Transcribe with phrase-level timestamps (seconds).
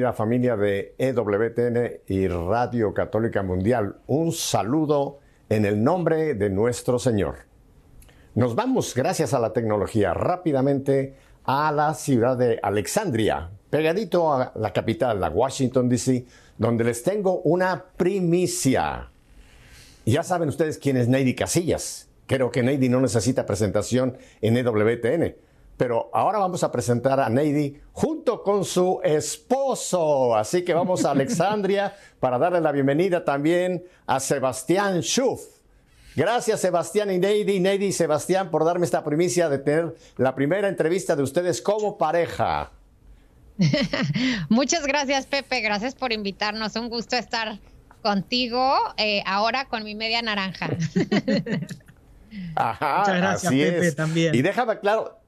[0.00, 3.96] querida familia de EWTN y Radio Católica Mundial.
[4.06, 5.18] Un saludo
[5.50, 7.40] en el nombre de nuestro Señor.
[8.34, 14.72] Nos vamos, gracias a la tecnología, rápidamente a la ciudad de Alexandria, pegadito a la
[14.72, 16.24] capital, a Washington, D.C.,
[16.56, 19.10] donde les tengo una primicia.
[20.06, 22.08] Ya saben ustedes quién es Neidy Casillas.
[22.26, 25.34] Creo que Neidy no necesita presentación en EWTN.
[25.80, 30.36] Pero ahora vamos a presentar a Neidy junto con su esposo.
[30.36, 35.40] Así que vamos a Alexandria para darle la bienvenida también a Sebastián Schuff.
[36.14, 40.68] Gracias Sebastián y Neidy, Neidy y Sebastián por darme esta primicia de tener la primera
[40.68, 42.72] entrevista de ustedes como pareja.
[44.50, 46.76] Muchas gracias Pepe, gracias por invitarnos.
[46.76, 47.58] Un gusto estar
[48.02, 50.68] contigo eh, ahora con mi media naranja.
[52.54, 54.34] Ajá, Muchas gracias Pepe también.
[54.34, 55.19] Y déjame claro,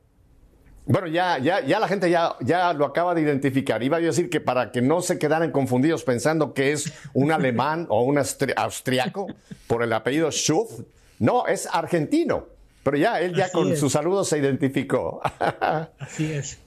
[0.84, 3.82] bueno, ya, ya, ya la gente ya, ya lo acaba de identificar.
[3.82, 7.86] Iba a decir que para que no se quedaran confundidos pensando que es un alemán
[7.88, 9.28] o un austriaco
[9.66, 10.80] por el apellido Schuff.
[11.18, 12.46] No, es argentino.
[12.82, 15.20] Pero ya, él ya con su saludo se identificó.
[16.00, 16.58] Así es.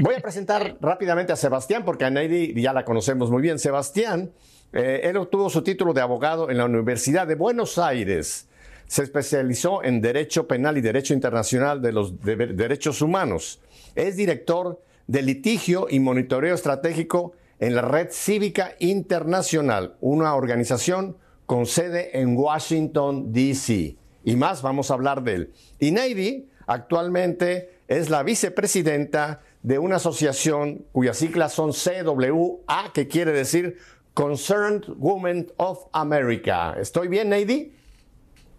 [0.00, 3.60] Voy a presentar rápidamente a Sebastián, porque a Neidy ya la conocemos muy bien.
[3.60, 4.32] Sebastián,
[4.72, 8.48] eh, él obtuvo su título de abogado en la Universidad de Buenos Aires
[8.90, 13.60] se especializó en Derecho Penal y Derecho Internacional de los Derechos Humanos.
[13.94, 21.16] Es director de litigio y monitoreo estratégico en la Red Cívica Internacional, una organización
[21.46, 23.94] con sede en Washington, D.C.
[24.24, 25.52] Y más, vamos a hablar de él.
[25.78, 33.30] Y Navy actualmente es la vicepresidenta de una asociación cuyas siglas son CWA, que quiere
[33.30, 33.78] decir
[34.14, 36.74] Concerned Women of America.
[36.76, 37.76] ¿Estoy bien, Navy?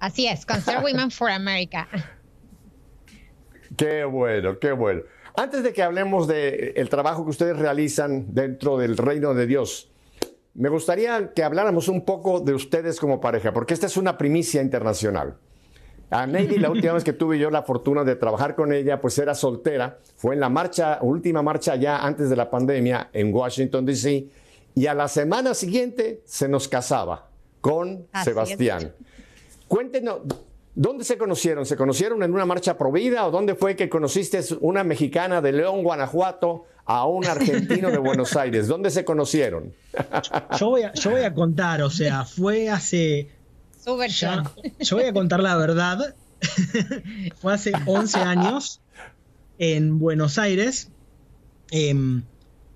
[0.01, 1.87] Así es, Concert Women for America.
[3.77, 5.03] Qué bueno, qué bueno.
[5.37, 9.91] Antes de que hablemos del trabajo que ustedes realizan dentro del reino de Dios,
[10.55, 14.63] me gustaría que habláramos un poco de ustedes como pareja, porque esta es una primicia
[14.63, 15.37] internacional.
[16.09, 19.19] A Navy, la última vez que tuve yo la fortuna de trabajar con ella, pues
[19.19, 19.99] era soltera.
[20.15, 24.27] Fue en la marcha, última marcha ya antes de la pandemia en Washington, D.C.
[24.73, 27.29] Y a la semana siguiente se nos casaba
[27.61, 28.93] con Sebastián.
[29.71, 30.17] Cuéntenos,
[30.75, 31.65] ¿dónde se conocieron?
[31.65, 35.81] ¿Se conocieron en una marcha provida o dónde fue que conociste una mexicana de León,
[35.81, 38.67] Guanajuato, a un argentino de Buenos Aires?
[38.67, 39.73] ¿Dónde se conocieron?
[40.59, 43.29] Yo voy a, yo voy a contar, o sea, fue hace...
[44.09, 44.43] Ya,
[44.81, 46.15] yo voy a contar la verdad.
[47.39, 48.81] fue hace 11 años
[49.57, 50.89] en Buenos Aires.
[51.69, 52.23] Em,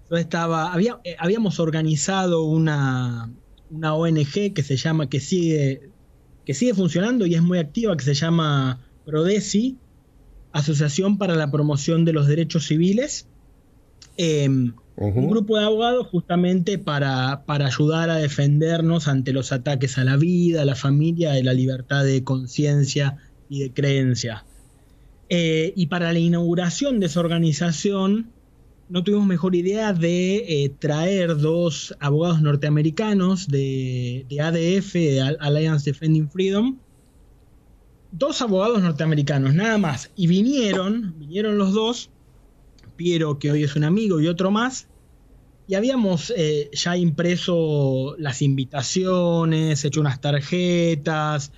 [0.09, 3.29] yo estaba, había, eh, habíamos organizado una,
[3.69, 5.93] una ONG que se llama, que sigue
[6.45, 9.77] que sigue funcionando y es muy activa, que se llama PRODECI,
[10.51, 13.27] Asociación para la Promoción de los Derechos Civiles.
[14.17, 20.05] Em, un grupo de abogados justamente para, para, ayudar a defendernos ante los ataques a
[20.05, 23.17] la vida, a la familia, y la libertad de conciencia
[23.49, 24.45] y de creencia.
[25.27, 28.31] Eh, y para la inauguración de esa organización
[28.87, 36.29] no tuvimos mejor idea de eh, traer dos abogados norteamericanos de, ADF, de Alliance Defending
[36.29, 36.77] Freedom,
[38.11, 42.11] dos abogados norteamericanos, nada más, y vinieron, vinieron los dos,
[42.95, 44.87] Piero, que hoy es un amigo, y otro más,
[45.67, 51.51] y habíamos eh, ya impreso las invitaciones, hecho unas tarjetas,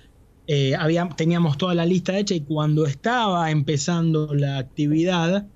[0.46, 0.74] eh,
[1.14, 5.46] teníamos toda la lista hecha y cuando estaba empezando la actividad,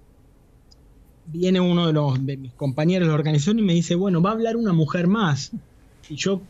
[1.32, 4.32] viene uno de, los, mis compañeros de la organización y me dice, bueno, va a
[4.34, 5.53] hablar una mujer más.
[6.09, 6.43] Y yo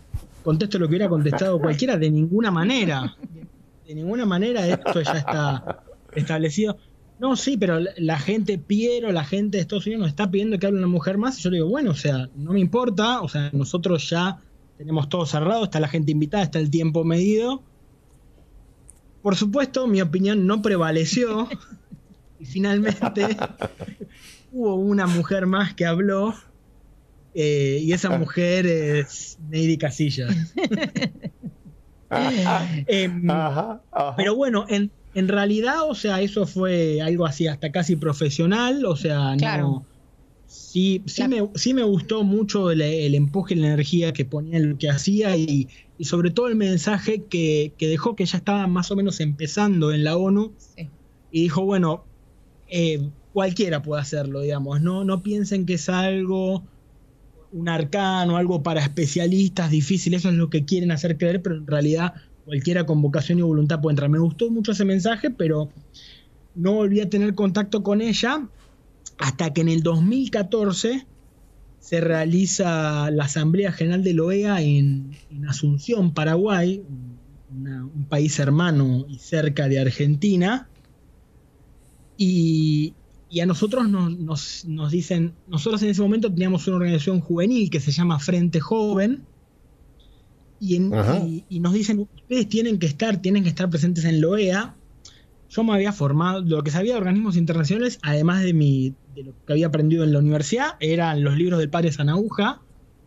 [0.42, 3.16] contesto lo que hubiera contestado cualquiera, de ninguna manera.
[3.86, 5.84] De ninguna manera esto ya está
[6.14, 6.76] establecido.
[7.18, 10.66] No, sí, pero la gente, Piero, la gente de Estados Unidos nos está pidiendo que
[10.66, 11.38] hable una mujer más.
[11.38, 14.40] Y yo le digo, bueno, o sea, no me importa, o sea, nosotros ya
[14.76, 17.62] tenemos todo cerrado, está la gente invitada, está el tiempo medido.
[19.22, 21.48] Por supuesto, mi opinión no prevaleció.
[22.40, 23.36] Y finalmente
[24.52, 26.34] hubo una mujer más que habló
[27.34, 30.54] eh, y esa mujer es Neidy Casillas.
[32.88, 33.26] Em,
[34.18, 34.90] pero bueno, en,
[35.28, 39.86] realidad, o sea, eso fue algo así hasta casi profesional, o sea, no...
[40.46, 42.82] Sí, sí, me, sí me gustó mucho el,
[43.14, 45.66] empuje y la energía que ponía en lo que hacía y,
[46.00, 50.18] sobre todo el mensaje que, dejó que ya estaba más o menos empezando en la
[50.18, 50.52] ONU.
[51.30, 52.04] Y dijo, bueno,
[52.68, 54.80] eh, cualquiera puede hacerlo, digamos.
[54.80, 56.62] No, no piensen que es algo,
[57.52, 61.66] un arcano, algo para especialistas difícil, eso es lo que quieren hacer creer, pero en
[61.66, 62.14] realidad
[62.44, 64.10] cualquiera con vocación y voluntad puede entrar.
[64.10, 65.70] Me gustó mucho ese mensaje, pero
[66.54, 68.48] no volví a tener contacto con ella
[69.18, 71.06] hasta que en el 2014
[71.78, 75.16] se realiza la Asamblea General de la OEA en,
[75.48, 76.82] Asunción, Paraguay,
[77.50, 80.68] un país hermano y cerca de Argentina.
[82.16, 82.94] Y,
[83.40, 88.18] a nosotros nos, dicen, nosotros en ese momento teníamos una organización juvenil que se llama
[88.18, 89.24] Frente Joven,
[90.60, 90.76] y,
[91.48, 94.76] y, nos dicen, ustedes tienen que estar, tienen que estar presentes en la OEA.
[95.50, 99.32] Yo me había formado, lo que sabía de organismos internacionales, además de, mi, de lo
[99.44, 102.60] que había aprendido en la universidad, eran los libros del padre Sanahuja,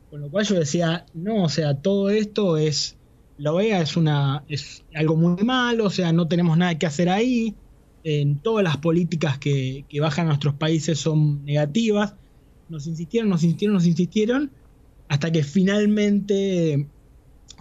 [0.10, 2.98] con lo cual yo decía, no, o sea, todo esto es,
[3.38, 7.10] la OEA es, una, es algo muy malo, o sea, no tenemos nada que hacer
[7.10, 7.56] ahí,
[8.06, 12.14] en todas las políticas que, que bajan a nuestros países son negativas.
[12.70, 14.52] Nos insistieron, nos insistieron, nos insistieron,
[15.10, 16.88] hasta que finalmente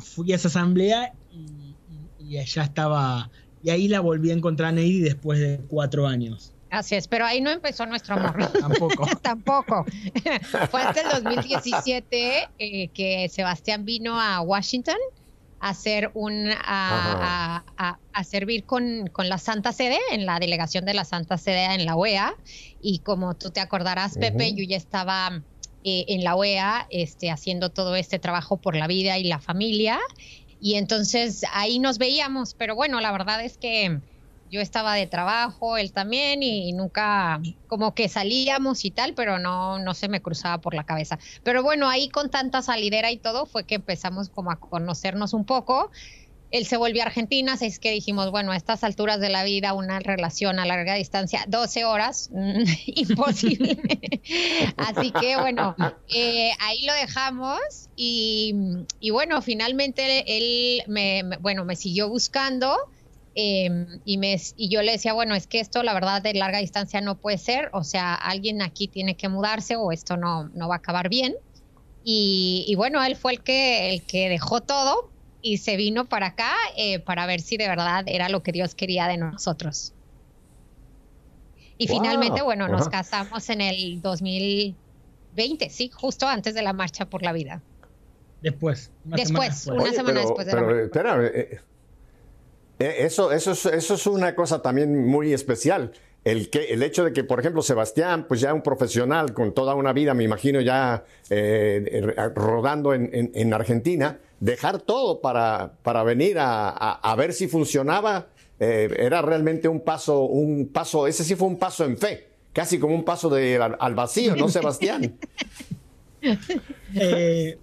[0.03, 1.75] fui a esa asamblea y,
[2.23, 3.31] y, ya estaba,
[3.63, 6.53] y ahí la volví a encontrar a Neidy después de cuatro años.
[6.69, 8.37] Así es, pero ahí no empezó nuestro amor.
[8.61, 9.07] Tampoco.
[9.23, 9.87] Tampoco.
[10.71, 14.97] Fue hasta el 2017 eh, que Sebastián vino a Washington
[15.65, 17.65] hacer un a,
[18.13, 21.87] a, servir con, con, la Santa Sede en la delegación de la Santa Sede en
[21.87, 22.35] la OEA
[22.83, 25.43] y como tú te acordarás Pepe yo ya estaba
[25.83, 29.99] eh, en la OEA este, haciendo todo este trabajo por la vida y la familia.
[30.61, 34.01] Y entonces ahí nos veíamos pero bueno la verdad es que
[34.55, 39.81] yo estaba de trabajo, él también, y, nunca como que salíamos y tal, pero no,
[39.81, 41.19] no se me cruzaba por la cabeza.
[41.43, 45.45] Pero bueno, ahí con tanta salidera y todo fue que empezamos como a conocernos un
[45.45, 45.91] poco.
[46.53, 49.43] Él se volvió a Argentina, así es que dijimos, bueno, a estas alturas de la
[49.43, 52.31] vida, una relación a larga distancia, 12 horas,
[52.87, 53.77] imposible.
[54.77, 55.75] así que bueno,
[56.15, 57.59] eh, ahí lo dejamos
[57.97, 58.55] y,
[59.01, 60.85] y bueno, finalmente él
[61.41, 62.77] bueno, me siguió buscando
[63.37, 66.59] Em, y, me, y yo le decía, bueno, es que esto la verdad de larga
[66.59, 70.69] distancia no puede ser, o sea, alguien aquí tiene que mudarse o esto no, no
[70.69, 71.35] va a acabar bien.
[72.07, 75.11] Y, bueno, él fue el que, el que dejó todo
[75.41, 78.75] y se vino para acá eh, para ver si de verdad era lo que Dios
[78.75, 79.95] quería de nosotros.
[81.79, 87.23] Y finalmente, bueno, nos casamos en el 2020, sí, justo antes de la marcha por
[87.23, 87.63] la vida.
[88.43, 88.93] Después.
[89.05, 91.61] después, una semana después de la espera, eh, eh,
[92.79, 95.93] eso, eso, es, eso es una cosa también muy especial.
[96.25, 99.75] El, que, el hecho de que, por ejemplo, Sebastián, pues ya un profesional con toda
[99.75, 106.03] una vida, me imagino ya eh, eh, rodando en, en, Argentina, dejar todo para, para
[106.03, 108.29] venir a, a, ver si funcionaba,
[108.59, 112.95] era realmente un paso, un paso, ese sí fue un paso en fe, casi como
[112.95, 115.19] un paso de, al, vacío, ¿no, Sebastián?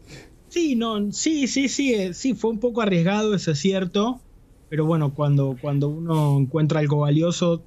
[0.50, 4.22] sí, no, sí, sí, sí, sí, fue un poco arriesgado, eso es cierto
[4.71, 7.62] pero bueno, cuando, cuando uno encuentra algo valioso,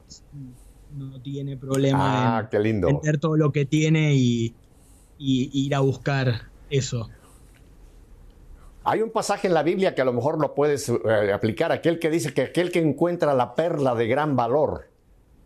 [0.96, 4.54] no tiene problema ah, en vender todo lo que tiene y,
[5.18, 7.10] ir a buscar eso.
[8.84, 11.99] Hay un pasaje en la Biblia que a lo mejor lo puedes eh, aplicar, aquel
[11.99, 14.88] que dice que aquel que encuentra la perla de gran valor,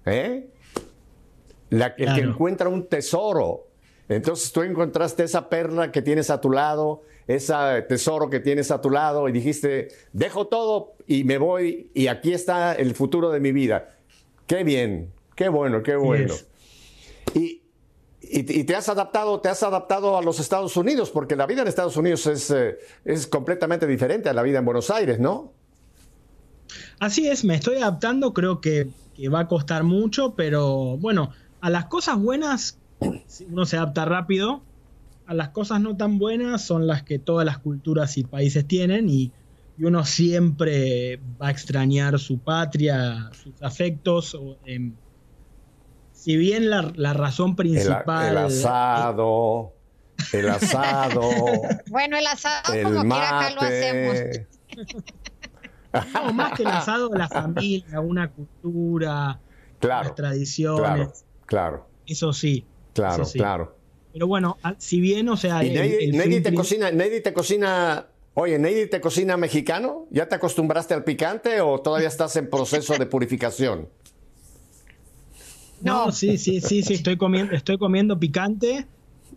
[0.07, 0.49] ¿eh?
[1.71, 3.67] el que encuentra un tesoro.
[4.09, 7.55] Entonces tú encontraste esa perla que tienes a tu lado, ese
[7.89, 12.33] tesoro que tienes a tu lado y dijiste, dejo todo y me voy y aquí
[12.33, 13.97] está el futuro de mi vida.
[14.47, 16.35] Qué bien, qué bueno, qué bueno.
[17.35, 17.61] Y,
[18.23, 21.69] y, te has adaptado, te has adaptado a los Estados Unidos, porque la vida en
[21.69, 25.53] Estados Unidos es, eh, es completamente diferente a la vida en Buenos Aires, ¿no?
[26.99, 31.31] Así es, me estoy adaptando, creo que, que va a costar mucho, pero bueno,
[31.61, 32.79] a las cosas buenas
[33.49, 34.63] uno se adapta rápido
[35.29, 39.09] a las cosas no tan buenas son las que todas las culturas y países tienen
[39.09, 39.31] y,
[39.81, 44.37] uno siempre va a extrañar su patria, sus afectos.
[44.67, 44.93] Em,
[46.11, 48.29] si bien la, razón principal...
[48.31, 49.73] El, asado,
[50.33, 51.31] el asado...
[51.91, 54.19] bueno, el asado como quiera acá lo hacemos.
[56.13, 59.39] no, más que el asado, la familia, una cultura,
[59.81, 60.83] las tradiciones.
[60.83, 61.13] Claro,
[61.47, 61.89] claro.
[62.05, 62.67] Eso sí.
[62.95, 63.78] Claro, claro.
[64.13, 65.65] Pero bueno, si bien, o sea.
[65.65, 68.07] ¿Y Neidy, te cocina, te cocina.
[68.35, 70.07] Oye, Neidy te cocina mexicano?
[70.11, 73.89] ¿Ya te acostumbraste al picante o todavía estás en proceso de purificación?
[75.81, 78.87] No, sí, sí, sí, sí, estoy comiendo, estoy comiendo picante.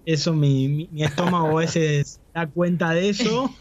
[0.05, 3.53] Eso, mi, mi, estómago ese da cuenta de eso.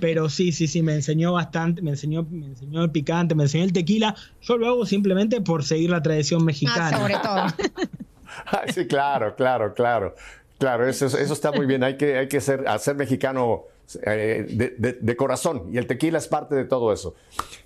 [0.00, 3.64] Pero sí, sí, sí, me enseñó bastante, me enseñó, me enseñó el picante, me enseñó
[3.64, 4.14] el tequila.
[4.42, 6.90] Yo lo hago simplemente por seguir la tradición mexicana.
[6.92, 8.68] Ah, sobre todo.
[8.74, 10.14] sí, claro, claro, claro.
[10.58, 11.84] Claro, eso, está muy bien.
[11.84, 13.64] Hay que, ser, hacer mexicano
[14.04, 14.44] eh,
[14.78, 17.14] de, corazón y el tequila es parte de todo eso.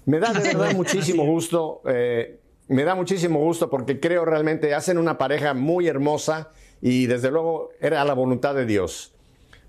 [0.05, 0.33] Me da
[0.75, 6.51] muchísimo gusto, eh, me da muchísimo gusto porque creo realmente hacen una pareja muy hermosa
[6.83, 9.15] y desde luego era la voluntad de Dios.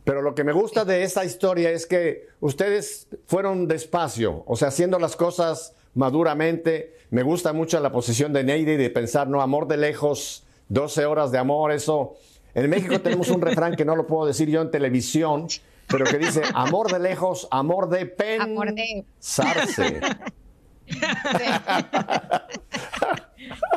[0.03, 4.67] Pero lo que me gusta de esta historia es que ustedes fueron despacio, o sea,
[4.67, 6.97] haciendo las cosas maduramente.
[7.09, 11.31] Me gusta mucho la posición de Neide de pensar, no, amor de lejos, 12 horas
[11.31, 12.15] de amor, eso.
[12.55, 15.47] En México tenemos un refrán que no lo puedo decir yo en televisión,
[15.87, 18.41] pero que dice, amor de lejos, amor de pen.
[18.41, 19.05] Amor de...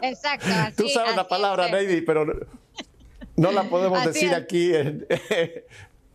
[0.03, 0.49] Exacto.
[0.77, 2.27] Tú sabes la palabra, Neidi, pero
[3.37, 4.73] no la podemos decir aquí.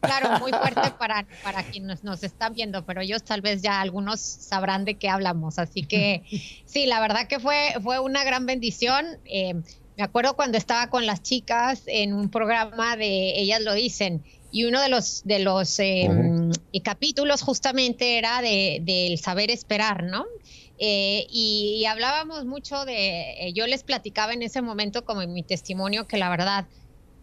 [0.01, 4.20] Claro, muy fuerte para, para quienes nos están viendo, pero ellos tal vez ya algunos
[4.20, 5.60] sabrán de qué hablamos.
[5.60, 6.24] Así que
[6.65, 9.06] sí, la verdad que fue, fue una gran bendición.
[9.25, 9.62] Eh,
[10.01, 14.63] me acuerdo cuando estaba con las chicas en un programa de Ellas lo dicen, y
[14.63, 16.50] uno de los, de los em,
[16.84, 20.25] capítulos justamente era del de, saber esperar, ¿no?
[20.79, 25.43] Eh, y, hablábamos mucho de, eh, yo les platicaba en ese momento como en mi
[25.43, 26.65] testimonio que la verdad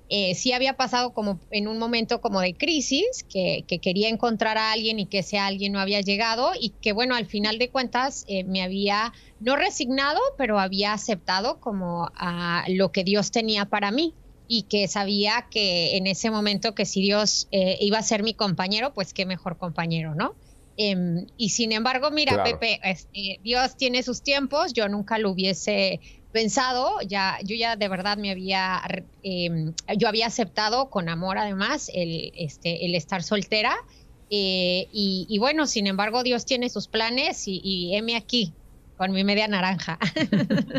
[0.09, 4.73] eh, sí había pasado como en un momento como de crisis, que, quería encontrar a
[4.73, 8.25] alguien y que ese alguien no había llegado y que bueno, al final de cuentas
[8.47, 14.15] me había no resignado, pero había aceptado como a lo que Dios tenía para mí
[14.47, 18.95] y que sabía que en ese momento que si Dios iba a ser mi compañero,
[18.95, 20.35] pues qué mejor compañero, ¿no?
[20.81, 26.01] Em, y sin embargo, mira, Pepe, este, Dios tiene sus tiempos, yo nunca lo hubiese
[26.33, 28.81] pensado, ya, yo ya de verdad me había,
[29.23, 33.77] em, yo había aceptado con amor además el, este, el estar soltera.
[34.31, 38.53] Eh, y, bueno, sin embargo, Dios tiene sus planes y, y heme aquí
[38.99, 39.99] con mi media naranja.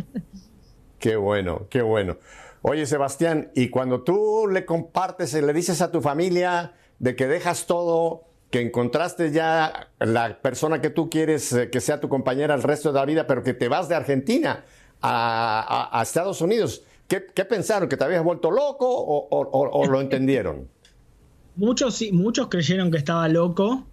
[0.99, 2.17] qué bueno, qué bueno.
[2.61, 7.65] Oye, Sebastián, y cuando tú le compartes, le dices a tu familia de que dejas
[7.65, 12.63] todo, que encontraste ya la persona que tú quieres eh, que sea tu compañera el
[12.63, 14.65] resto de la vida, pero que te vas de Argentina
[15.01, 16.83] a, Estados Unidos.
[17.07, 17.89] ¿Qué, pensaron?
[17.89, 20.67] ¿Que te habías vuelto loco o, lo entendieron?
[21.55, 23.85] muchos, sí, muchos creyeron que estaba loco,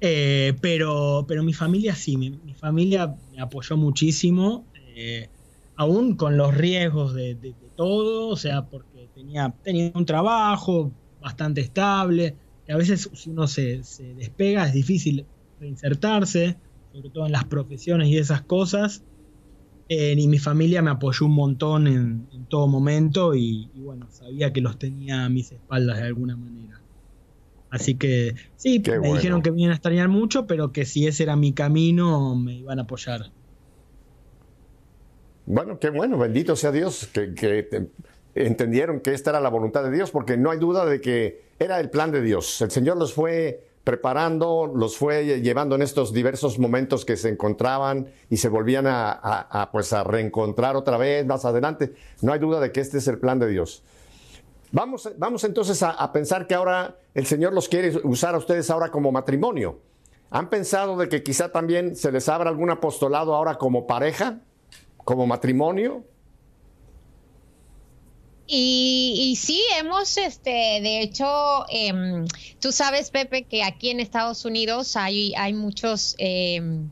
[0.00, 4.64] eh, pero, pero mi familia sí, mi, familia me apoyó muchísimo,
[4.96, 5.28] eh,
[5.76, 12.34] aún con los riesgos de, todo, o sea, porque tenía, tenía un trabajo bastante estable,
[12.68, 13.82] a veces si uno se,
[14.16, 15.26] despega es difícil
[15.58, 16.56] reinsertarse,
[16.92, 19.02] sobre todo en las profesiones y esas cosas.
[19.92, 24.60] Eh, y mi familia me apoyó un montón en, todo momento y, bueno, sabía que
[24.60, 26.80] los tenía a mis espaldas de alguna manera.
[27.70, 31.24] Así que sí, me dijeron que me iban a extrañar mucho, pero que si ese
[31.24, 33.32] era mi camino me iban a apoyar.
[35.46, 37.90] Bueno, qué bueno, bendito sea Dios, que,
[38.36, 41.80] entendieron que esta era la voluntad de Dios, porque no hay duda de que era
[41.80, 42.60] el plan de Dios.
[42.60, 48.06] El Señor los fue preparando, los fue llevando en estos diversos momentos que se encontraban
[48.28, 51.92] y se volvían a, pues a reencontrar otra vez más adelante.
[52.22, 53.82] No hay duda de que este es el plan de Dios.
[54.70, 58.92] Vamos, vamos entonces a, pensar que ahora el Señor los quiere usar a ustedes ahora
[58.92, 59.80] como matrimonio.
[60.30, 64.38] ¿Han pensado de que quizá también se les abra algún apostolado ahora como pareja,
[64.98, 66.04] como matrimonio?
[68.52, 72.26] Y, sí, hemos, este, de hecho, em,
[72.58, 76.90] tú sabes, Pepe, que aquí en Estados Unidos hay, hay muchos, em,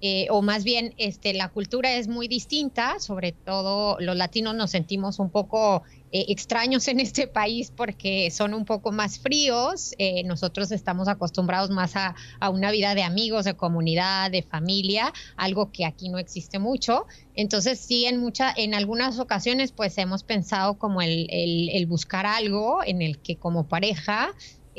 [0.00, 4.70] eh, o más bien, este, la cultura es muy distinta, sobre todo los latinos nos
[4.70, 9.94] sentimos un poco eh, extraños en este país porque son un poco más fríos.
[9.98, 12.14] Eh, nosotros estamos acostumbrados más a,
[12.50, 17.06] una vida de amigos, de comunidad, de familia, algo que aquí no existe mucho.
[17.34, 22.80] Entonces sí, en mucha, en algunas ocasiones pues hemos pensado como el, el buscar algo
[22.84, 24.30] en el que como pareja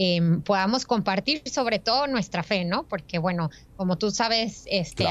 [0.04, 2.88] Em, podamos compartir sobre todo nuestra fe, ¿no?
[2.88, 5.06] Porque bueno, como tú sabes, este,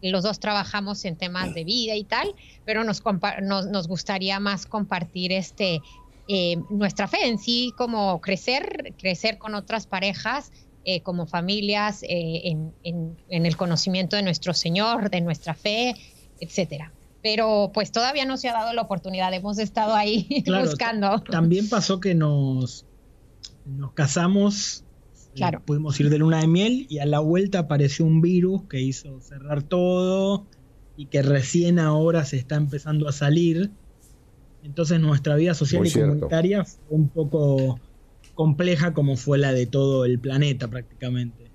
[0.00, 3.02] los dos trabajamos en temas de vida y tal, pero nos,
[3.42, 5.82] nos, gustaría más compartir este,
[6.28, 10.50] em, nuestra fe en sí, como crecer, crecer con otras parejas.
[10.88, 15.96] Eh, como familias, eh, en, en, el conocimiento de nuestro Señor, de nuestra fe,
[16.40, 16.92] etcétera
[17.22, 21.18] pero pues todavía no se ha dado la oportunidad, hemos estado ahí buscando.
[21.22, 22.86] También pasó que nos,
[23.66, 25.62] nos casamos, eh, claro.
[25.64, 29.20] pudimos ir de luna de miel y a la vuelta apareció un virus que hizo
[29.20, 30.46] cerrar todo
[30.96, 33.70] y que recién ahora se está empezando a salir.
[34.62, 37.78] Entonces nuestra vida social y comunitaria fue un poco
[38.34, 41.45] compleja como fue la de todo el planeta prácticamente.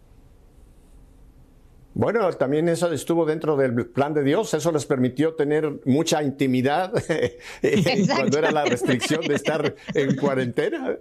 [1.93, 6.91] Bueno, también eso estuvo dentro del plan de Dios, eso les permitió tener mucha intimidad
[8.15, 10.97] cuando era la restricción de estar en cuarentena.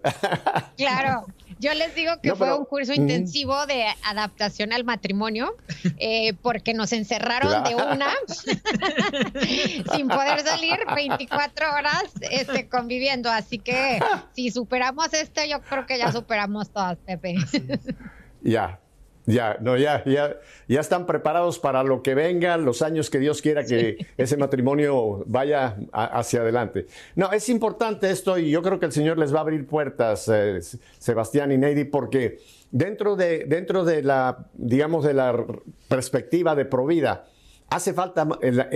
[0.77, 1.27] Claro,
[1.61, 5.55] Yo les digo que fue un curso intensivo de adaptación al matrimonio,
[5.99, 8.09] eh, porque nos encerraron de una
[9.95, 13.31] sin poder salir 24 horas este, conviviendo.
[13.31, 14.01] Así que
[14.33, 17.37] si superamos esto, yo creo que ya superamos todas, Pepe.
[18.43, 18.81] Ya,
[19.31, 20.37] ya, no, ya, ya,
[20.69, 25.25] ya están preparados para lo que venga, los años que Dios quiera que ese matrimonio
[25.27, 26.87] vaya hacia adelante.
[27.17, 30.29] No, es importante esto y yo creo que el Señor les va a abrir puertas,
[30.29, 30.61] eh,
[30.99, 32.39] Sebastián y Neidi, porque
[32.71, 35.45] dentro de, dentro de la, digamos, de la
[35.89, 37.27] perspectiva de Provida,
[37.69, 38.27] hace falta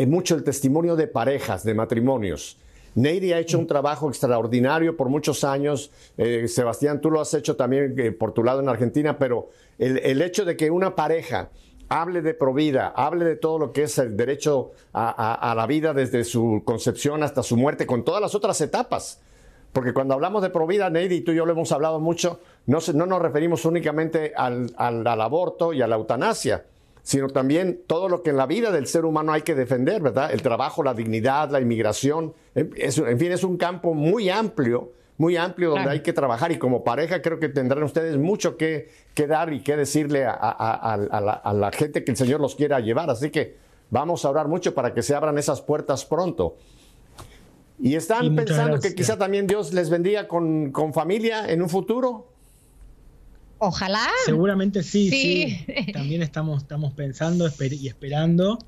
[0.07, 2.59] mucho el testimonio de parejas, de matrimonios.
[2.95, 5.91] Neidy ha hecho un trabajo extraordinario por muchos años.
[6.17, 10.23] Eh, Sebastián, tú lo has hecho también eh, por tu lado en Argentina, pero el,
[10.23, 11.51] hecho de que una pareja
[11.89, 16.25] hable de provida, hable de todo lo que es el derecho a, la vida desde
[16.25, 19.21] su concepción hasta su muerte, con todas las otras etapas.
[19.73, 23.07] Porque cuando hablamos de provida, Neidy, tú y yo lo hemos hablado mucho, no, no
[23.07, 26.65] nos referimos únicamente al, al aborto y a la eutanasia,
[27.05, 30.33] sino también todo lo que en la vida del ser humano hay que defender, ¿verdad?
[30.33, 35.71] El trabajo, la dignidad, la inmigración, en fin, es un campo muy amplio, muy amplio
[35.71, 38.89] donde hay que trabajar y como pareja creo que tendrán ustedes mucho que,
[39.29, 43.11] dar y que decirle a, la, gente que el Señor los quiera llevar.
[43.11, 43.59] Así que
[43.91, 46.57] vamos a orar mucho para que se abran esas puertas pronto.
[47.79, 52.29] Y están pensando que quizá también Dios les bendiga con, con familia en un futuro.
[53.59, 54.07] Ojalá.
[54.25, 55.93] Seguramente sí, sí.
[55.93, 58.59] También estamos, estamos pensando y esperando.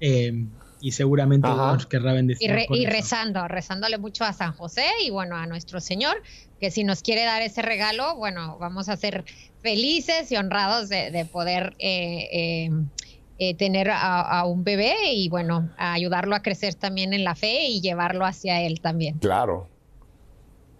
[0.00, 0.46] Eh,
[0.80, 2.54] y seguramente Dios querrá bendecir.
[2.70, 6.22] Y, rezando, rezándole mucho a San José y bueno, a nuestro Señor,
[6.60, 9.24] que si nos quiere dar ese regalo, bueno, vamos a ser
[9.62, 12.70] felices y honrados de, poder eh,
[13.38, 17.80] eh, tener a, un bebé y bueno, ayudarlo a crecer también en la fe y
[17.80, 19.18] llevarlo hacia Él también.
[19.18, 19.68] Claro,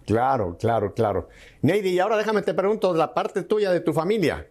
[0.07, 1.27] Claro, claro, claro.
[1.61, 4.47] Neidy, y ahora déjame te pregunto la parte tuya de tu familia.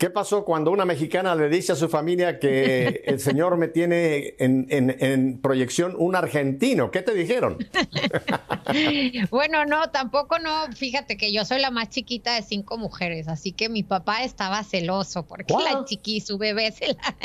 [0.00, 4.34] ¿Qué pasó cuando una mexicana le dice a su familia que el señor me tiene
[4.38, 6.90] en, proyección un argentino?
[6.90, 7.58] ¿Qué te dijeron?
[9.30, 10.72] bueno, no, tampoco no.
[10.74, 14.64] Fíjate que yo soy la más chiquita de cinco mujeres, así que mi papá estaba
[14.64, 17.16] celoso porque la chiqui, su bebé, se la,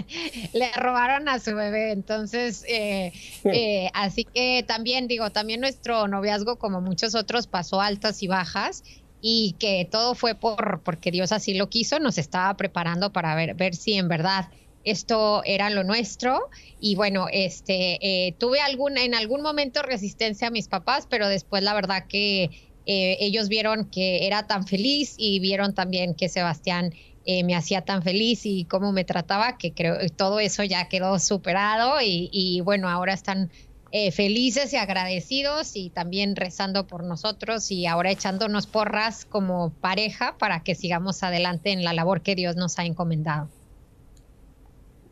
[0.53, 1.93] le robaron a su bebé.
[1.93, 3.13] Entonces, eh,
[3.45, 8.83] eh, así que también digo, también nuestro noviazgo, como muchos otros, pasó altas y bajas
[9.27, 13.55] y que todo fue por porque Dios así lo quiso, nos estaba preparando para ver,
[13.55, 14.49] ver si en verdad
[14.83, 16.51] esto era lo nuestro.
[16.79, 21.63] Y bueno, este eh, tuve algún en algún momento resistencia a mis papás, pero después
[21.63, 22.51] la verdad que
[22.85, 26.93] eh, ellos vieron que era tan feliz y vieron también que Sebastián
[27.25, 31.17] eh, me hacía tan feliz y cómo me trataba, que creo todo eso ya quedó
[31.17, 33.49] superado y bueno, ahora están
[33.97, 40.35] eh, felices y agradecidos y también rezando por nosotros y ahora echándonos porras como pareja
[40.37, 43.47] para que sigamos adelante en la labor que Dios nos ha encomendado.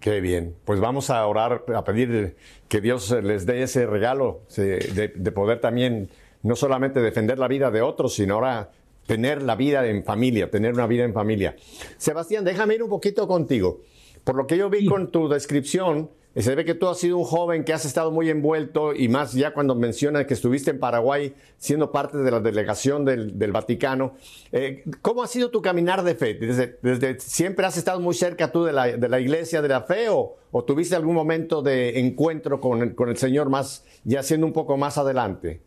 [0.01, 0.53] Qué bien.
[0.65, 2.35] Pues vamos a orar, a pedir
[2.67, 6.09] que Dios les dé ese regalo de, de, poder también
[6.41, 8.71] no solamente defender la vida de otros, sino ahora
[9.07, 11.55] tener la vida en familia, tener una vida en familia.
[11.95, 13.79] Sebastián, déjame ir un poquito contigo.
[14.25, 16.09] Por lo que yo vi con tu descripción,
[16.41, 19.33] se ve que tú has sido un joven que has estado muy envuelto y más
[19.33, 24.15] ya cuando mencionas que estuviste en Paraguay siendo parte de la delegación del, Vaticano.
[24.51, 26.33] Eh, ¿Cómo ha sido tu caminar de fe?
[26.33, 30.95] ¿Desde, siempre has estado muy cerca tú de la, iglesia de la fe o, tuviste
[30.95, 35.61] algún momento de encuentro con el, Señor más, ya siendo un poco más adelante?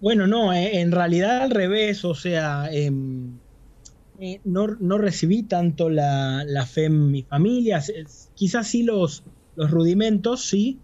[0.00, 2.70] Bueno, no, eh, en realidad al revés, o sea...
[2.72, 3.38] Em,
[4.20, 4.66] eh, no,
[4.98, 7.80] recibí tanto la, fe en mi familia,
[8.34, 9.22] quizás sí los,
[9.54, 10.80] los rudimentos, sí,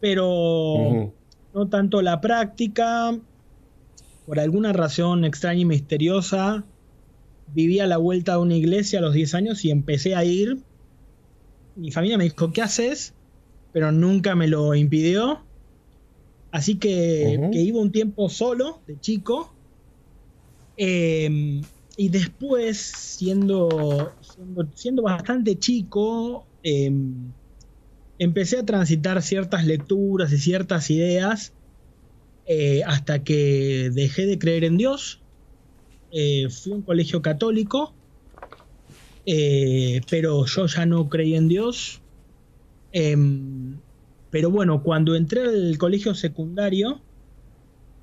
[0.00, 1.12] pero
[1.54, 3.16] no tanto la práctica.
[4.26, 6.64] Por alguna razón extraña y misteriosa,
[7.54, 10.58] viví a la vuelta de una iglesia a los 10 años y empecé a ir.
[11.76, 13.14] Mi familia me dijo, ¿qué haces?
[13.72, 15.44] Pero nunca me lo impidió.
[16.50, 19.54] Así que, que iba un tiempo solo, de chico.
[20.76, 21.62] Eh,
[21.96, 24.12] y después, siendo,
[24.74, 27.32] siendo, bastante chico, em,
[28.18, 31.52] empecé a transitar ciertas lecturas y ciertas ideas
[32.46, 35.22] eh, hasta que dejé de creer en Dios.
[36.10, 37.94] Eh, fui a un colegio católico,
[39.26, 42.00] eh, pero yo ya no creí en Dios.
[42.92, 43.78] Em,
[44.30, 47.02] pero bueno, cuando entré al colegio secundario,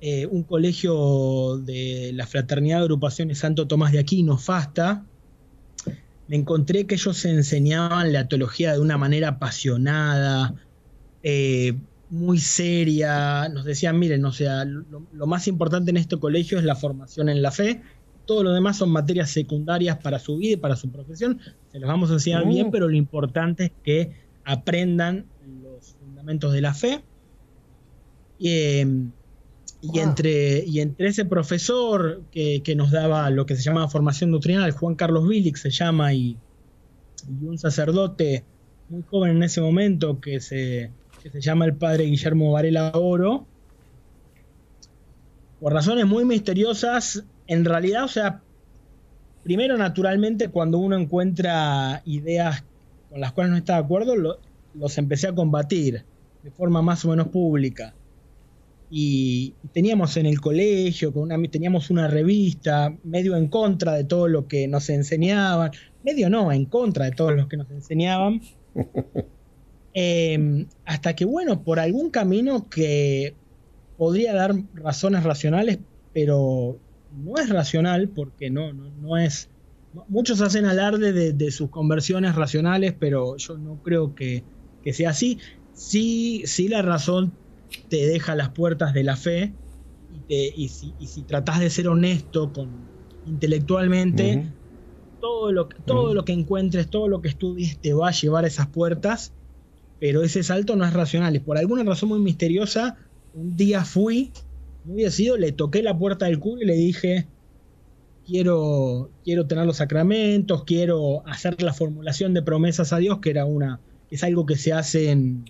[0.00, 5.04] eh, un colegio de la Fraternidad de Agrupaciones Santo Tomás de Aquino, FASTA,
[6.30, 10.54] me encontré que ellos enseñaban la teología de una manera apasionada,
[11.24, 11.76] eh,
[12.08, 13.48] muy seria.
[13.48, 17.42] Nos decían, miren, o sea, lo, más importante en este colegio es la formación en
[17.42, 17.82] la fe.
[18.26, 21.40] Todo lo demás son materias secundarias para su vida y para su profesión.
[21.72, 22.70] Se los vamos a enseñar bien, uh.
[22.70, 24.12] pero lo importante es que
[24.44, 25.26] aprendan
[25.64, 27.02] los fundamentos de la fe.
[28.38, 29.10] Em,
[29.82, 34.70] y, entre, y entre ese profesor que, nos daba lo que se llamaba formación doctrinal,
[34.72, 36.36] Juan Carlos Billig se llama, y,
[37.28, 38.44] y un sacerdote
[38.88, 40.90] muy joven en ese momento que se,
[41.22, 43.46] que se llama el padre Guillermo Varela Oro.
[45.60, 48.42] Por razones muy misteriosas, en realidad, o sea,
[49.42, 52.64] primero naturalmente cuando uno encuentra ideas
[53.08, 54.38] con las cuales no está de acuerdo,
[54.74, 56.04] los empecé a combatir
[56.42, 57.94] de forma más o menos pública.
[58.90, 64.26] Y, teníamos en el colegio, con una, teníamos una revista medio en contra de todo
[64.26, 65.70] lo que nos enseñaban,
[66.04, 68.40] medio no, en contra de todo lo que nos enseñaban.
[69.92, 73.34] Em, hasta que, bueno, por algún camino que
[73.96, 75.78] podría dar razones racionales,
[76.12, 76.78] pero
[77.24, 79.48] no es racional porque no, no, es...
[80.08, 84.44] Muchos hacen alarde de, sus conversiones racionales, pero yo no creo que,
[84.92, 85.38] sea así.
[85.72, 87.32] Sí, sí la razón
[87.88, 89.52] te deja las puertas de la fe
[90.28, 92.68] y, si, y tratás de ser honesto con,
[93.26, 94.50] intelectualmente,
[95.20, 98.48] todo, lo, todo lo que encuentres, todo lo que estudies te va a llevar a
[98.48, 99.32] esas puertas
[100.00, 101.36] pero ese salto no es racional.
[101.36, 102.96] Y por alguna razón muy misteriosa,
[103.34, 104.32] un día fui,
[104.84, 107.26] muy decidido, le toqué la puerta del cura y le dije,
[108.26, 113.44] quiero, quiero tener los sacramentos, quiero hacer la formulación de promesas a Dios, que era
[113.44, 113.78] una,
[114.10, 115.44] es algo que se hace en,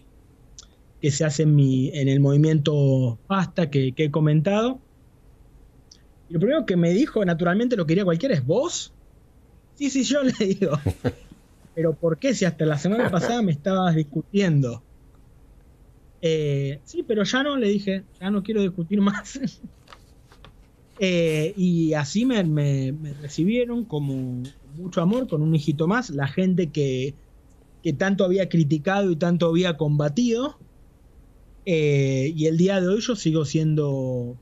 [1.00, 4.80] que se hace en, el movimiento pasta que, que he comentado.
[6.28, 8.92] Y lo primero que me dijo, naturalmente lo quería cualquiera, es vos.
[9.74, 10.78] Sí, sí, yo le digo.
[11.74, 14.82] pero ¿por qué si hasta la semana pasada me estabas discutiendo?
[16.22, 19.40] Eh, sí, pero ya no, le dije, ya no quiero discutir más.
[21.02, 22.42] Eh, y así me,
[23.22, 24.42] recibieron como
[24.76, 27.14] mucho amor, con un hijito más, la gente que,
[27.96, 30.58] tanto había criticado y tanto había combatido.
[31.66, 34.36] Eh, y el día de hoy yo sigo siendo,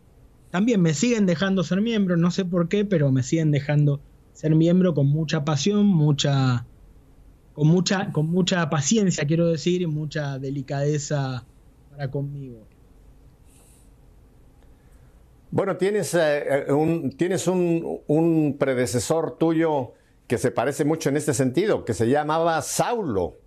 [0.50, 4.00] también me siguen dejando ser miembro, no sé por qué, pero me siguen dejando
[4.32, 6.64] ser miembro con mucha pasión, mucha
[7.58, 11.44] con mucha, con mucha paciencia, quiero decir, y mucha delicadeza
[11.90, 12.68] para conmigo.
[15.50, 19.94] Bueno, tienes, eh, eh, un, tienes un, predecesor tuyo
[20.28, 23.38] que se parece mucho en este sentido, que se llamaba Saulo.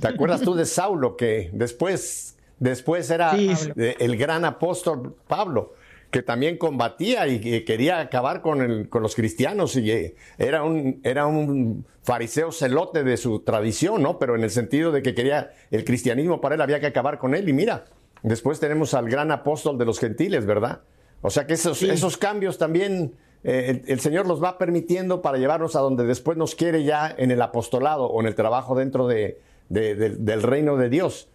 [0.00, 5.74] ¿Te acuerdas tú de Saulo, que después, después era el gran apóstol Pablo?
[6.10, 11.00] que también combatía y que quería acabar con, con los cristianos y eh, era un,
[11.04, 14.18] era un fariseo celote de su tradición, ¿no?
[14.18, 17.34] Pero en el sentido de que quería el cristianismo para él había que acabar con
[17.34, 17.84] él y mira,
[18.22, 20.80] después tenemos al gran apóstol de los gentiles, ¿verdad?
[21.20, 23.12] O sea que esos, esos cambios también
[23.44, 27.30] eh, el, Señor los va permitiendo para llevarnos a donde después nos quiere ya en
[27.30, 31.28] el apostolado o en el trabajo dentro de, del reino de Dios.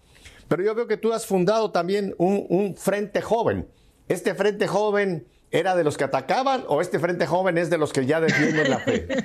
[0.48, 3.68] Pero yo veo que tú has fundado también un, un frente joven.
[4.08, 7.94] ¿Este frente joven era de los que atacaban o este frente joven es de los
[7.94, 9.08] que ya defienden la fe?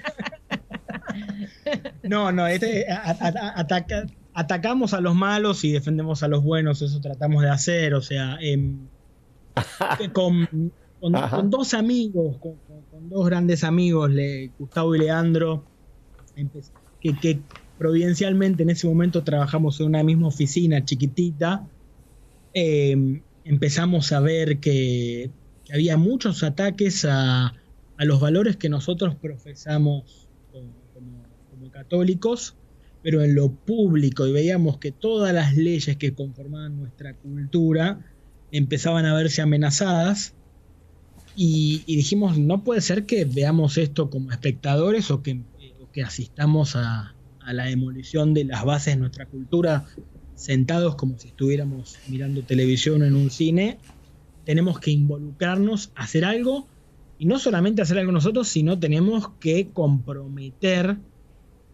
[2.03, 2.87] No, no, este,
[4.33, 8.39] atacamos a los malos y defendemos a los buenos, eso tratamos de hacer, o sea,
[8.41, 8.87] em,
[10.13, 10.71] con,
[11.51, 12.57] dos amigos, con,
[13.11, 14.11] dos grandes amigos,
[14.59, 15.65] Gustavo y Leandro,
[17.01, 17.41] que,
[17.79, 21.67] providencialmente en ese momento trabajamos en una misma oficina chiquitita,
[22.53, 25.31] em, empezamos a ver que,
[25.73, 27.55] había muchos ataques a,
[27.99, 32.57] los valores que nosotros profesamos como, católicos,
[33.03, 38.01] pero en lo público, y veíamos que todas las leyes que conformaban nuestra cultura
[38.51, 40.35] empezaban a verse amenazadas.
[41.37, 45.43] Y, dijimos, no puede ser que veamos esto como espectadores o que,
[45.93, 47.15] que asistamos a,
[47.49, 49.87] a la demolición de las bases de nuestra cultura
[50.35, 53.79] sentados como si estuviéramos mirando televisión en un cine,
[54.45, 56.69] tenemos que involucrarnos, hacer algo,
[57.19, 60.99] y no solamente hacer algo nosotros, sino tenemos que comprometer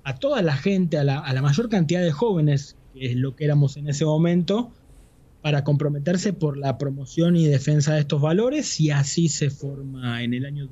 [0.04, 3.76] a toda la gente, a la, mayor cantidad de jóvenes, que es lo que éramos
[3.76, 4.70] en ese momento,
[5.42, 10.34] para comprometerse por la promoción y defensa de estos valores, y así se forma en
[10.34, 10.68] el año,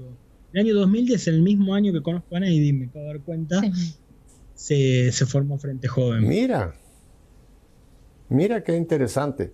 [0.52, 3.60] el año 2010, el mismo año que conozco a Neidi, me acabo de dar cuenta,
[4.54, 6.28] se, se formó Frente Joven.
[6.28, 6.74] Mira,
[8.32, 9.52] Mira qué interesante.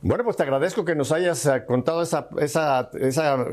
[0.00, 3.46] Bueno, pues te agradezco que nos hayas eh, contado esa, esa, esa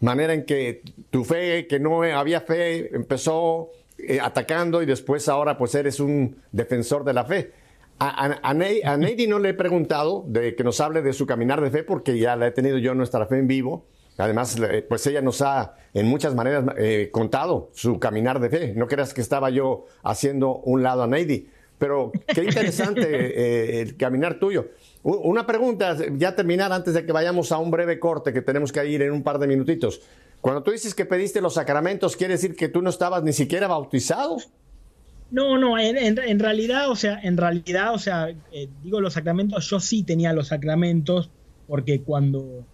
[0.00, 5.56] manera en que tu fe, que no había fe, empezó eh, atacando y después ahora
[5.56, 7.52] pues eres un defensor de la fe.
[8.00, 8.54] A, a,
[9.28, 12.34] no le he preguntado de que nos hable de su caminar de fe porque ya
[12.34, 13.86] la he tenido yo nuestra fe en vivo.
[14.18, 14.56] Además,
[14.88, 18.74] pues ella nos ha en muchas maneras eh, contado su caminar de fe.
[18.74, 21.48] No creas que estaba yo haciendo un lado a Neidy.
[21.78, 24.66] Pero qué interesante eh, el caminar tuyo.
[25.04, 28.84] Una pregunta, ya terminar antes de que vayamos a un breve corte que tenemos que
[28.86, 30.02] ir en un par de minutitos.
[30.40, 33.68] Cuando tú dices que pediste los sacramentos, ¿quiere decir que tú no estabas ni siquiera
[33.68, 34.38] bautizado?
[35.30, 39.78] No, no, en, realidad, o sea, en realidad, o sea, eh, digo los sacramentos, yo
[39.78, 41.30] sí tenía los sacramentos,
[41.66, 42.64] porque cuando,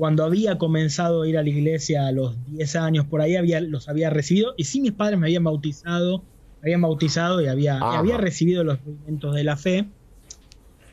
[0.00, 3.60] cuando había comenzado a ir a la iglesia a los 10 años, por ahí había,
[3.60, 6.22] los había recibido, y sí mis padres me habían bautizado,
[6.62, 9.86] habían bautizado y había, y había recibido los movimientos de la fe.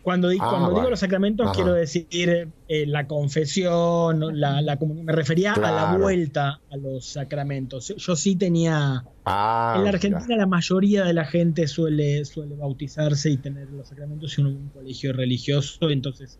[0.02, 5.72] Cuando, ah, digo los sacramentos, quiero decir eh, la confesión, la, la me refería a
[5.72, 7.94] la vuelta a los sacramentos.
[7.96, 9.06] Yo sí tenía.
[9.24, 13.88] Ah, en la Argentina, la mayoría de la gente suele, suele bautizarse y tener los
[13.88, 16.40] sacramentos en un colegio religioso, entonces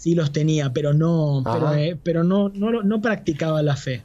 [0.00, 4.02] sí los tenía, pero no, pero, eh, pero, no, no, no practicaba la fe.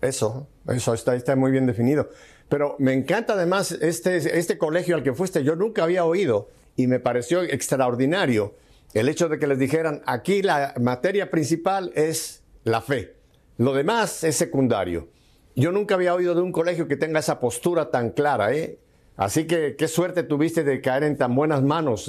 [0.00, 2.08] Eso, eso está, está muy bien definido.
[2.48, 5.42] Pero me encanta además este, este colegio al que fuiste.
[5.42, 8.54] Yo nunca había oído y me pareció extraordinario
[8.94, 13.16] el hecho de que les dijeran, aquí la materia principal es la fe,
[13.56, 15.08] lo demás es secundario.
[15.56, 18.78] Yo nunca había oído de un colegio que tenga esa postura tan clara, ¿eh?
[19.18, 22.08] Así que qué suerte tuviste de caer en tan buenas manos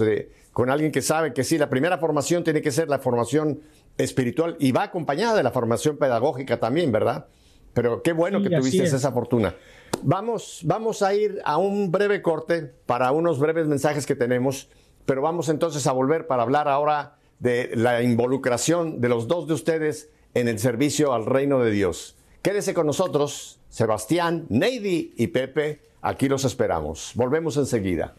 [0.53, 3.61] con alguien que sabe que sí, la primera formación tiene que ser la formación
[3.97, 7.25] espiritual y va acompañada de la formación pedagógica también, ¿verdad?
[7.73, 9.55] Pero qué bueno que tuviste esa fortuna.
[10.03, 14.69] Vamos, vamos a ir a un breve corte para unos breves mensajes que tenemos,
[15.07, 19.55] pero vamos entonces a volver para hablar ahora de la involucración de los dos de
[19.55, 22.15] ustedes en el servicio al reino de Dios.
[22.43, 27.11] Quédese con nosotros, Sebastián, Neidy y Pepe, aquí los esperamos.
[27.15, 28.15] Volvemos enseguida.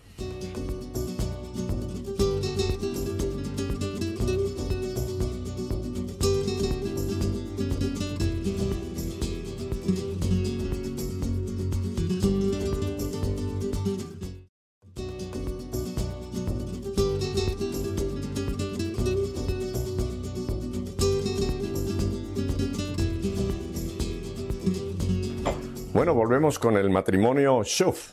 [26.00, 28.12] Bueno, volvemos con el matrimonio Schuff.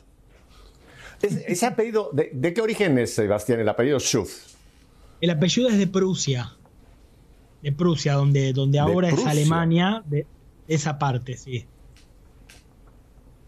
[1.22, 4.56] ese apellido, de, qué origen es, Sebastián, el apellido Schuff?
[5.22, 6.52] El apellido es de Prusia.
[7.62, 10.28] De Prusia, donde, donde ahora es Alemania, de
[10.68, 11.66] esa parte, sí.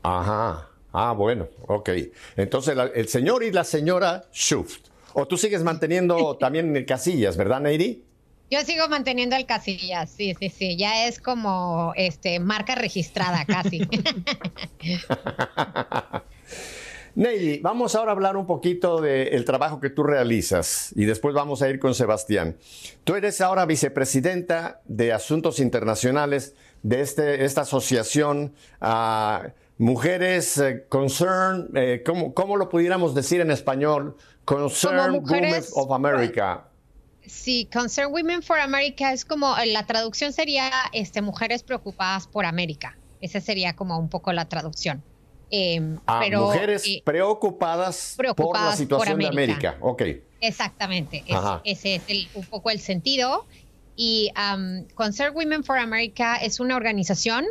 [0.04, 0.70] Ajá.
[0.94, 1.90] Ah, bueno, ok.
[2.38, 4.78] Entonces, el señor y la señora Schuff.
[5.16, 8.06] O tú sigues manteniendo también casillas, ¿verdad, Neiri?
[8.52, 10.76] Yo sigo manteniendo el Casillas, sí, sí, sí.
[10.78, 13.82] Ya es como este marca registrada casi.
[17.16, 21.62] Ney, vamos ahora a hablar un poquito del trabajo que tú realizas y después vamos
[21.62, 22.58] a ir con Sebastián.
[23.04, 31.70] Tú eres ahora vicepresidenta de Asuntos Internacionales de este, esta asociación uh, Mujeres eh, Concern,
[31.74, 34.18] eh, ¿cómo, lo pudiéramos decir en español?
[34.44, 36.69] Concern Women of America.
[37.30, 42.46] Sí, Concern Women for America es como, eh, la traducción sería este, Mujeres Preocupadas por
[42.46, 42.98] América.
[43.22, 45.04] Esa sería como un poco la traducción.
[45.52, 49.78] Em, ah, mujeres eh, preocupadas, por la situación de América.
[49.82, 50.04] Ok.
[50.42, 51.24] Exactamente.
[51.64, 53.46] ese es un poco el sentido.
[53.96, 54.32] Y
[54.96, 57.46] Concern Women for America es una organización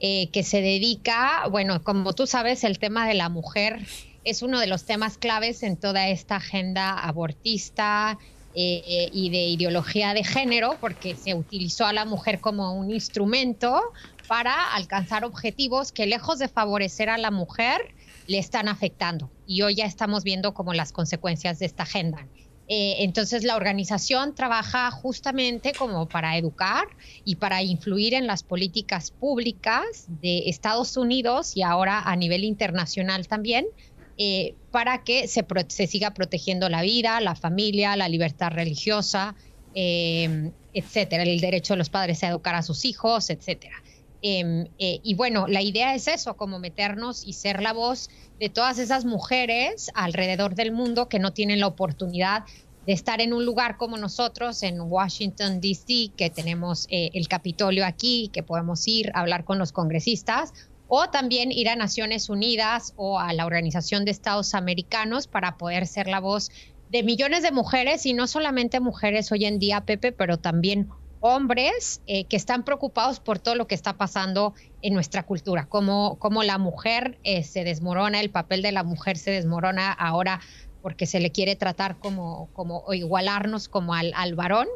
[0.00, 3.80] eh, que se dedica, bueno, como tú sabes, el tema de la mujer
[4.24, 8.18] es uno de los temas claves en toda esta agenda abortista,
[8.60, 13.80] eh, y de ideología de género, porque se utilizó a la mujer como un instrumento
[14.26, 17.80] para alcanzar objetivos que lejos de favorecer a la mujer,
[18.26, 19.32] le están afectando.
[19.44, 22.28] Y hoy ya estamos viendo como las consecuencias de esta agenda.
[22.72, 26.84] Eh, entonces la organización trabaja justamente como para educar
[27.24, 33.26] y para influir en las políticas públicas de Estados Unidos y ahora a nivel internacional
[33.26, 33.66] también
[34.18, 35.44] eh, para que se,
[35.86, 39.34] siga protegiendo la vida, la familia, la libertad religiosa,
[39.74, 43.82] em, etcétera, el derecho de los padres a educar a sus hijos, etcétera.
[44.22, 48.48] Em, eh, y bueno, la idea es eso, como meternos y ser la voz de
[48.50, 52.44] todas esas mujeres alrededor del mundo que no tienen la oportunidad
[52.86, 57.84] de estar en un lugar como nosotros, en Washington, D.C., que tenemos eh, el Capitolio
[57.84, 60.52] aquí, que podemos ir a hablar con los congresistas,
[60.92, 65.86] o también ir a Naciones Unidas o a la Organización de Estados Americanos para poder
[65.86, 66.50] ser la voz
[66.90, 70.88] de millones de mujeres y no solamente mujeres hoy en día, Pepe, pero también
[71.20, 76.42] hombres eh, que están preocupados por todo lo que está pasando en nuestra cultura, como
[76.42, 80.40] la mujer eh, se desmorona, el papel de la mujer se desmorona ahora
[80.82, 84.66] porque se le quiere tratar como, como o igualarnos como al, al varón.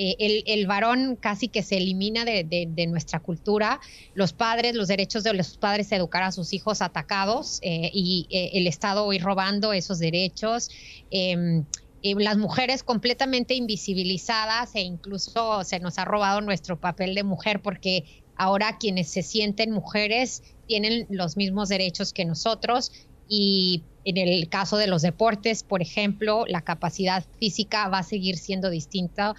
[0.00, 3.80] Eh, el, varón casi que se elimina de, nuestra cultura,
[4.14, 9.04] los padres, los derechos de los padres educar a sus hijos atacados y el Estado
[9.04, 10.70] hoy robando esos derechos.
[11.10, 11.64] Em,
[12.02, 18.22] las mujeres completamente invisibilizadas e incluso se nos ha robado nuestro papel de mujer porque
[18.36, 22.92] ahora quienes se sienten mujeres tienen los mismos derechos que nosotros
[23.28, 28.38] y en el caso de los deportes, por ejemplo, la capacidad física va a seguir
[28.38, 29.34] siendo distinta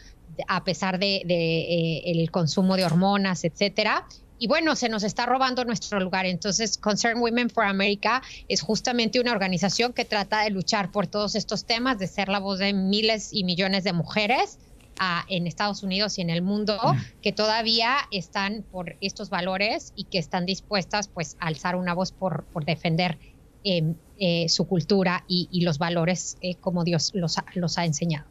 [0.48, 4.06] a pesar de, eh, el consumo de hormonas, etcétera
[4.40, 6.26] y bueno, se nos está robando nuestro lugar.
[6.26, 11.36] Entonces, Concern Women for America es justamente una organización que trata de luchar por todos
[11.36, 14.58] estos temas, de ser la voz de miles y millones de mujeres
[14.98, 17.22] ah, en Estados Unidos y en el mundo mm.
[17.22, 22.14] que todavía están por estos valores y que están dispuestas pues a alzar una voz
[22.14, 23.18] por, por defender
[23.66, 28.26] em, eh, su cultura y, los valores eh, como Dios los, los ha enseñado.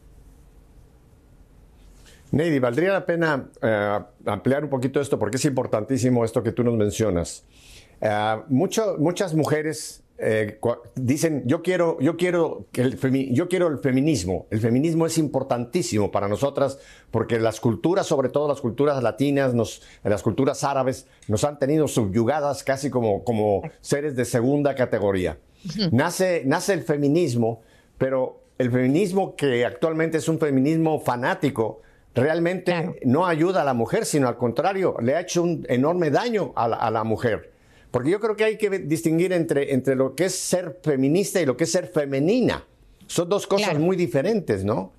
[2.31, 6.63] Neidy, valdría la pena eh, ampliar un poquito esto porque es importantísimo esto que tú
[6.63, 7.43] nos mencionas.
[8.01, 10.59] Eh, muchas mujeres eh,
[10.95, 12.97] dicen yo quiero yo quiero que el
[13.33, 14.47] yo quiero el feminismo.
[14.51, 16.77] El feminismo es importantísimo para nosotras
[17.09, 21.87] porque las culturas, sobre todo las culturas latinas, nos, las culturas árabes, nos han tenido
[21.87, 25.39] subyugadas casi como, como seres de segunda categoría.
[25.91, 27.61] nace, nace el feminismo,
[27.97, 31.81] pero el feminismo que actualmente es un feminismo fanático
[32.15, 36.53] realmente no ayuda a la mujer, sino al contrario, le ha hecho un enorme daño
[36.55, 37.51] a la, mujer.
[37.91, 41.45] Porque yo creo que hay que distinguir entre, entre lo que es ser feminista y
[41.45, 42.65] lo que es ser femenina.
[43.07, 44.93] Son dos cosas muy diferentes, ¿no?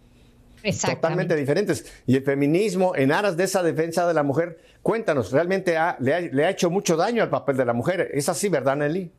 [0.62, 1.86] Totalmente diferentes.
[2.06, 6.50] Y el feminismo, en aras de esa defensa de la mujer, cuéntanos, realmente le, ha,
[6.50, 8.10] hecho mucho daño al papel de la mujer.
[8.12, 9.10] ¿Es así, verdad, Nelly?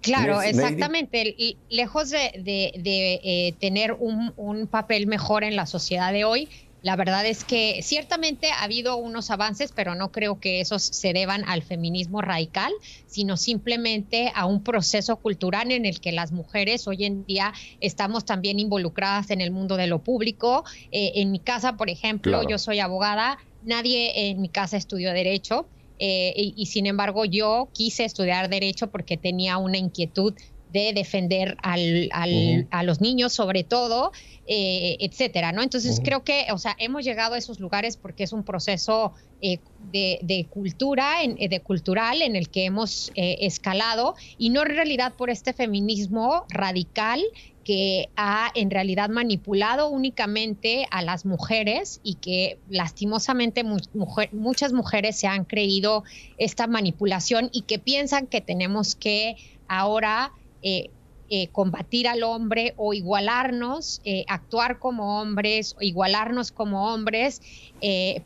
[0.00, 1.56] Claro, exactamente.
[1.70, 6.48] Lejos de, eh, tener un, un, papel mejor en la sociedad de hoy,
[6.82, 11.12] la verdad es que ciertamente ha habido unos avances, pero no creo que esos se
[11.12, 12.72] deban al feminismo radical,
[13.06, 18.24] sino simplemente a un proceso cultural en el que las mujeres hoy en día estamos
[18.24, 20.64] también involucradas en el mundo de lo público.
[20.92, 25.68] Eh, en mi casa, por ejemplo, yo soy abogada, nadie en mi casa estudió derecho.
[26.00, 30.32] Eh, y, sin embargo yo quise estudiar derecho porque tenía una inquietud
[30.72, 34.12] de defender al, a los niños sobre todo,
[34.46, 35.62] eh, etcétera, ¿no?
[35.62, 39.58] Entonces creo que, o sea, hemos llegado a esos lugares porque es un proceso eh,
[39.92, 45.14] de, cultura, en, de cultural en el que hemos eh, escalado y no en realidad
[45.16, 47.22] por este feminismo radical
[47.62, 53.62] que ha en realidad manipulado únicamente a las mujeres y que lastimosamente
[54.32, 56.04] muchas mujeres se han creído
[56.38, 59.36] esta manipulación y que piensan que tenemos que
[59.68, 60.90] ahora eh,
[61.30, 67.42] eh, combatir al hombre o igualarnos, eh, actuar como hombres o igualarnos como hombres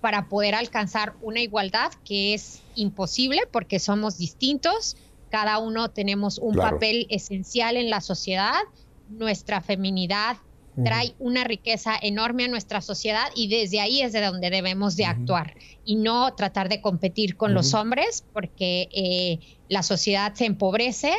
[0.01, 4.97] para poder alcanzar una igualdad que es imposible porque somos distintos,
[5.31, 8.61] cada uno tenemos un papel esencial en la sociedad,
[9.09, 10.37] nuestra feminidad
[10.85, 15.07] trae una riqueza enorme a nuestra sociedad y desde ahí es de donde debemos de
[15.07, 21.13] actuar y no tratar de competir con los hombres porque la sociedad se empobrece,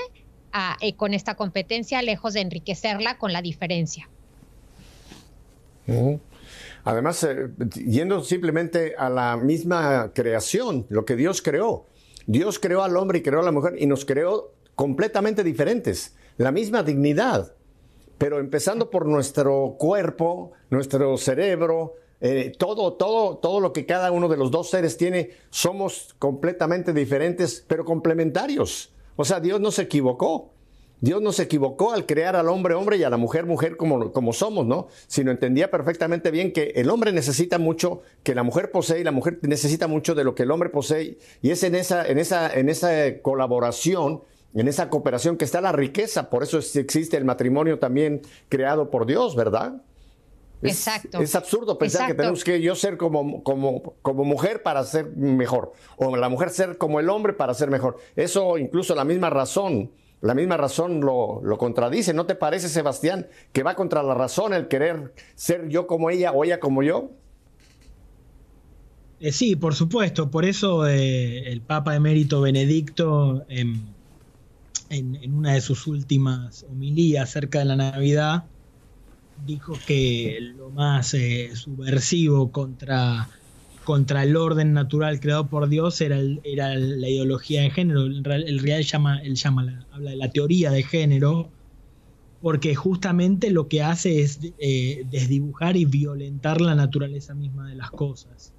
[0.82, 4.10] eh, con esta competencia, lejos de enriquecerla con la diferencia.
[6.84, 7.50] Además, eh,
[7.86, 11.86] yendo simplemente a la misma creación, lo que Dios creó.
[12.26, 16.52] Dios creó al hombre y creó a la mujer y nos creó completamente diferentes, la
[16.52, 17.54] misma dignidad,
[18.18, 24.30] pero empezando por nuestro cuerpo, nuestro cerebro, eh, todo, todo, todo lo que cada uno
[24.30, 28.94] de los dos seres tiene, somos completamente diferentes, pero complementarios.
[29.16, 30.54] O sea, Dios no se equivocó.
[31.04, 34.14] Dios no se equivocó al crear al hombre hombre y a la mujer mujer como,
[34.14, 34.88] como somos, ¿no?
[35.08, 39.12] Sino entendía perfectamente bien que el hombre necesita mucho que la mujer posee y la
[39.12, 41.18] mujer necesita mucho de lo que el hombre posee.
[41.42, 44.22] Y es en esa, en esa, en esa colaboración,
[44.54, 46.30] en esa cooperación que está la riqueza.
[46.30, 49.82] Por eso existe el matrimonio también creado por Dios, ¿verdad?
[50.64, 51.22] Exacto.
[51.22, 55.74] Es absurdo pensar que tenemos que yo ser como, como, como mujer para ser mejor,
[55.98, 57.98] o la mujer ser como el hombre para ser mejor.
[58.16, 59.92] Eso incluso la misma razón,
[60.22, 62.14] la misma razón lo, lo contradice.
[62.14, 66.32] ¿No te parece, Sebastián, que va contra la razón el querer ser yo como ella
[66.32, 67.12] o ella como yo?
[69.24, 70.30] Eh, sí, por supuesto.
[70.30, 73.88] Por eso eh, el Papa emérito Benedicto, en,
[74.90, 78.44] en, una de sus últimas homilías acerca de la Navidad,
[79.46, 83.28] dijo que lo más eh, subversivo contra
[83.84, 88.04] contra el orden natural creado por Dios era, era la ideología de género.
[88.04, 91.50] El, real llama, él llama habla de la teoría de género,
[92.42, 97.92] porque justamente lo que hace es eh, desdibujar y violentar la naturaleza misma de las
[97.92, 98.54] cosas.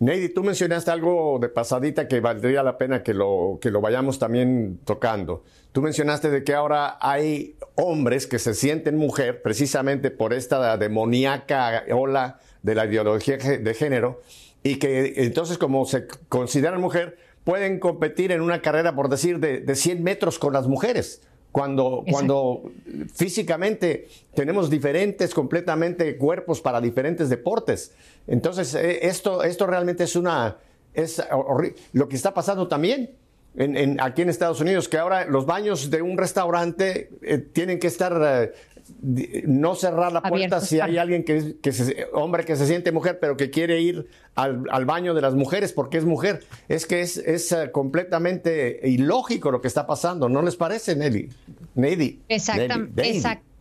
[0.00, 4.18] Neidy, tú mencionaste algo de pasadita que valdría la pena que lo, que lo vayamos
[4.18, 5.44] también tocando.
[5.72, 11.84] Tú mencionaste de que ahora hay hombres que se sienten mujer precisamente por esta demoníaca
[11.92, 14.20] ola de la ideología de género
[14.62, 19.60] y que entonces como se consideran mujer pueden competir en una carrera, por decir, de,
[19.60, 21.20] de 100 metros con las mujeres
[21.54, 22.72] cuando, cuando
[23.14, 27.92] físicamente tenemos diferentes completamente cuerpos para diferentes deportes.
[28.26, 30.56] Entonces, eh, esto, esto realmente es una,
[30.92, 31.22] es
[31.92, 33.12] lo que está pasando también.
[33.54, 37.86] En, aquí en Estados Unidos, que ahora los baños de un restaurante eh, tienen que
[37.86, 38.52] estar eh,
[39.46, 43.36] no cerrar la puerta si hay alguien que, que hombre que se siente mujer, pero
[43.36, 46.42] que quiere ir al, baño de las mujeres porque es mujer.
[46.68, 51.28] Es que es, es eh, completamente ilógico lo que está pasando, ¿no les parece, Nelly?
[51.74, 52.20] Nelly.
[52.28, 53.02] Exactamente.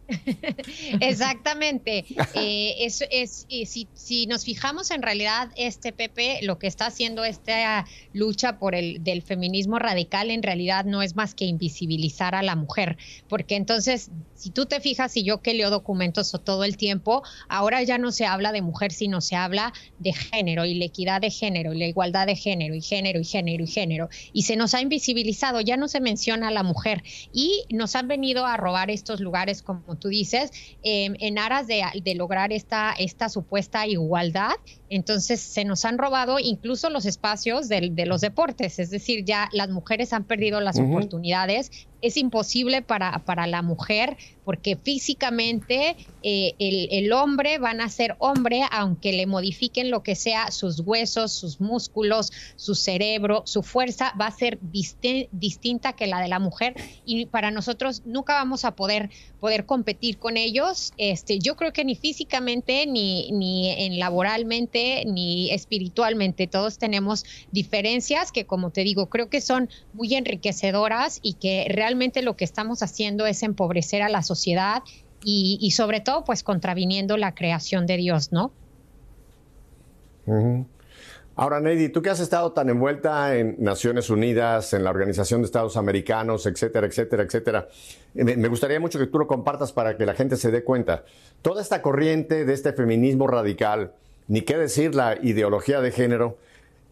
[0.99, 2.05] Exactamente.
[2.35, 7.23] Eh, es, es, si, si, nos fijamos en realidad, este Pepe, lo que está haciendo
[7.23, 12.41] esta lucha por el del feminismo radical, en realidad no es más que invisibilizar a
[12.41, 12.97] la mujer.
[13.29, 17.83] Porque entonces, si tú te fijas, y yo que leo documentos todo el tiempo, ahora
[17.83, 21.29] ya no se habla de mujer, sino se habla de género y la equidad de
[21.29, 24.09] género y la igualdad de género y género y género y género.
[24.31, 27.03] Y se nos ha invisibilizado, ya no se menciona a la mujer.
[27.31, 30.51] Y nos han venido a robar estos lugares como tú dices,
[30.83, 31.83] em, en aras de,
[32.15, 34.53] lograr esta, esta supuesta igualdad.
[34.89, 39.69] Entonces se nos han robado incluso los espacios de, los deportes, es decir, ya las
[39.69, 47.11] mujeres han perdido las oportunidades es imposible para, para la mujer porque físicamente eh, el,
[47.13, 52.31] hombre van a ser hombre aunque le modifiquen lo que sea sus huesos, sus músculos,
[52.55, 56.75] su cerebro, su fuerza va a ser distinta que la de la mujer
[57.05, 60.93] y para nosotros nunca vamos a poder, poder competir con ellos.
[60.97, 68.31] Este, yo creo que ni físicamente, ni, ni en laboralmente, ni espiritualmente, todos tenemos diferencias
[68.31, 72.83] que como te digo, creo que son muy enriquecedoras y que realmente lo que estamos
[72.83, 74.83] haciendo es empobrecer a la sociedad
[75.23, 78.51] y, sobre todo pues contraviniendo la creación de Dios, ¿no?
[81.35, 85.45] Ahora, Neidy, tú que has estado tan envuelta en Naciones Unidas, en la Organización de
[85.45, 87.67] Estados Americanos, etcétera, etcétera, etcétera,
[88.13, 91.05] me gustaría mucho que tú lo compartas para que la gente se dé cuenta.
[91.41, 93.93] Toda esta corriente de este feminismo radical,
[94.27, 96.37] ni qué decir la ideología de género,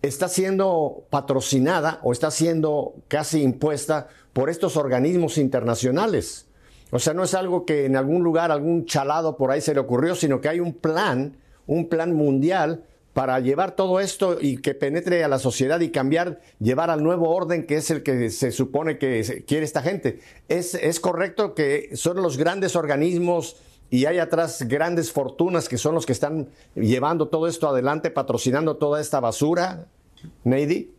[0.02, 6.48] está siendo patrocinada o está siendo casi impuesta por estos organismos internacionales.
[6.92, 9.80] O sea, no es algo que en algún lugar, algún chalado por ahí se le
[9.80, 14.74] ocurrió, sino que hay un plan, un plan mundial para llevar todo esto y que
[14.74, 18.52] penetre a la sociedad y cambiar, llevar al nuevo orden que es el que se
[18.52, 20.20] supone que quiere esta gente.
[20.48, 23.58] Es, es correcto que son los grandes organismos
[23.90, 28.78] y hay atrás grandes fortunas que son los que están llevando todo esto adelante, patrocinando
[28.78, 29.88] toda esta basura,
[30.46, 30.94] Neidy.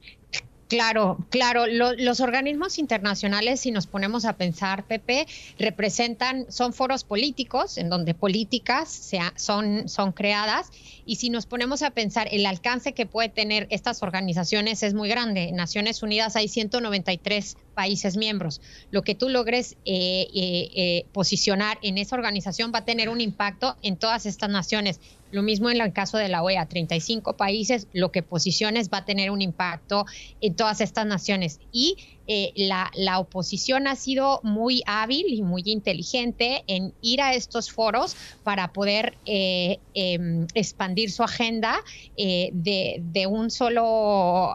[0.73, 1.67] Claro, claro.
[1.67, 5.27] los organismos internacionales, si nos ponemos a pensar, Pepe,
[5.59, 10.71] representan, son foros políticos en donde políticas son, son creadas.
[11.05, 15.11] Y si nos ponemos a pensar, el alcance que puede tener estas organizaciones es muy
[15.11, 15.51] grande.
[15.51, 18.63] En Naciones Unidas hay 193 países miembros.
[18.91, 23.21] Lo que tú logres eh, eh, eh, posicionar en esa organización va a tener un
[23.21, 25.01] impacto en todas estas naciones.
[25.33, 29.05] Lo mismo en el caso de la OEA, 35 países, lo que posiciones va a
[29.05, 30.05] tener un impacto
[30.41, 31.59] en todas estas naciones.
[31.73, 31.97] Y
[32.29, 37.73] eh, la, la, oposición ha sido muy hábil y muy inteligente en ir a estos
[37.73, 38.15] foros
[38.45, 41.81] para poder eh, em, expandir su agenda
[42.17, 44.55] eh, de, de, un solo,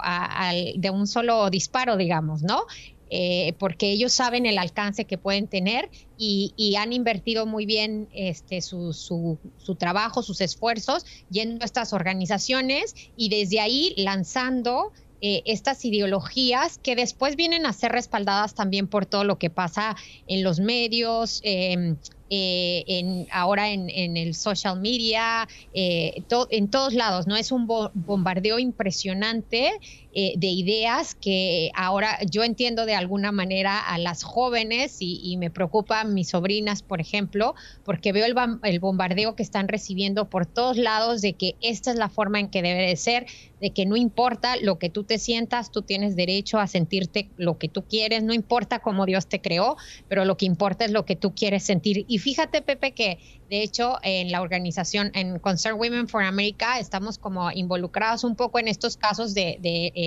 [0.76, 2.64] de un solo disparo, digamos, ¿no?
[3.10, 8.62] Eh, porque ellos saben el alcance que pueden tener y, han invertido muy bien este,
[8.62, 9.38] su,
[9.80, 14.92] trabajo, sus esfuerzos yendo a estas organizaciones y desde ahí lanzando
[15.22, 19.96] eh, estas ideologías que después vienen a ser respaldadas también por todo lo que pasa
[20.28, 21.98] en los medios, em,
[22.30, 27.38] eh, ahora en, el social media, eh, en todos lados, ¿no?
[27.38, 29.72] Es un bombardeo impresionante
[30.20, 35.52] eh, de ideas que ahora yo entiendo de alguna manera a las jóvenes y, me
[35.52, 37.54] preocupan mis sobrinas, por ejemplo,
[37.86, 41.98] porque veo el, el, bombardeo que están recibiendo por todos lados de que esta es
[41.98, 43.28] la forma en que debe de ser,
[43.62, 47.60] de que no importa lo que tú te sientas, tú tienes derecho a sentirte lo
[47.60, 51.06] que tú quieres, no importa cómo Dios te creó, pero lo que importa es lo
[51.06, 52.06] que tú quieres sentir.
[52.08, 56.80] Y Y fíjate, Pepe, que de hecho en la organización, en Concern Women for America,
[56.80, 59.60] estamos como involucrados un poco en estos casos de,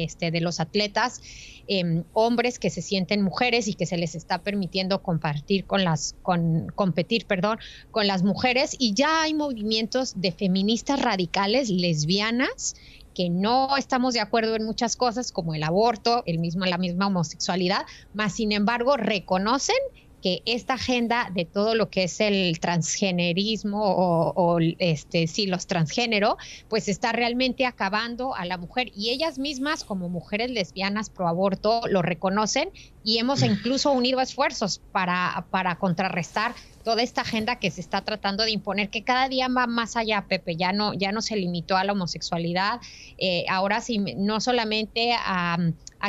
[0.05, 1.21] este, de los atletas,
[1.69, 6.17] em, hombres que se sienten mujeres y que se les está permitiendo compartir con las,
[6.23, 7.59] con, competir, perdón,
[7.91, 8.77] con las mujeres.
[8.79, 12.75] Y ya hay movimientos de feministas radicales lesbianas
[13.15, 17.09] que no estamos de acuerdo en muchas cosas como el aborto, el mismo, la misma
[17.09, 17.85] homosexualidad,
[18.15, 19.77] más sin embargo reconocen
[20.21, 26.37] que esta agenda de todo lo que es el transgenerismo o, este sí los transgénero
[26.69, 28.91] pues está realmente acabando a la mujer.
[28.95, 32.71] Y ellas mismas como mujeres lesbianas pro aborto lo reconocen
[33.05, 36.55] y hemos incluso unido esfuerzos para, para contrarrestar
[36.85, 40.25] toda esta agenda que se está tratando de imponer, que cada día va más allá,
[40.29, 42.81] Pepe, ya no, ya no se limitó a la homosexualidad,
[43.19, 45.59] eh, ahora sí, no solamente a,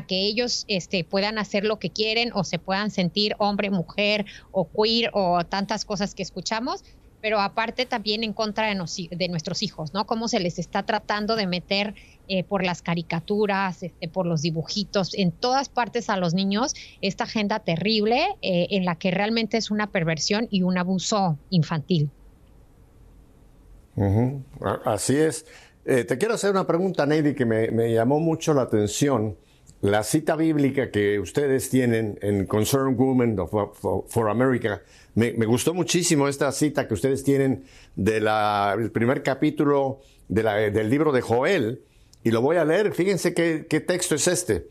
[0.07, 4.67] que ellos este, puedan hacer lo que quieren o se puedan sentir hombre, mujer o
[4.69, 6.83] queer o tantas cosas que escuchamos,
[7.21, 10.05] pero aparte también en contra de, de nuestros hijos, ¿no?
[10.05, 11.93] Cómo se les está tratando de meter
[12.27, 17.25] eh, por las caricaturas, este, por los dibujitos, en todas partes a los niños, esta
[17.25, 22.09] agenda terrible eh, en la que realmente es una perversión y un abuso infantil.
[24.85, 25.45] Así es.
[25.85, 29.35] Eh, te quiero hacer una pregunta, Neidy, que me, llamó mucho la atención.
[29.81, 34.83] La cita bíblica que ustedes tienen en Concern Women for, America,
[35.15, 37.63] me, gustó muchísimo esta cita que ustedes tienen
[37.95, 41.81] del primer capítulo del libro de Joel,
[42.23, 42.93] y lo voy a leer.
[42.93, 44.67] Fíjense qué, texto es este.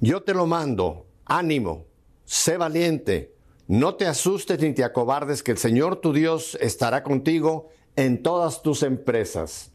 [0.00, 1.06] Yo te lo mando.
[1.26, 1.84] Ánimo.
[2.24, 3.34] Sé valiente.
[3.66, 8.62] No te asustes ni te acobardes, que el Señor tu Dios estará contigo en todas
[8.62, 9.70] tus empresas.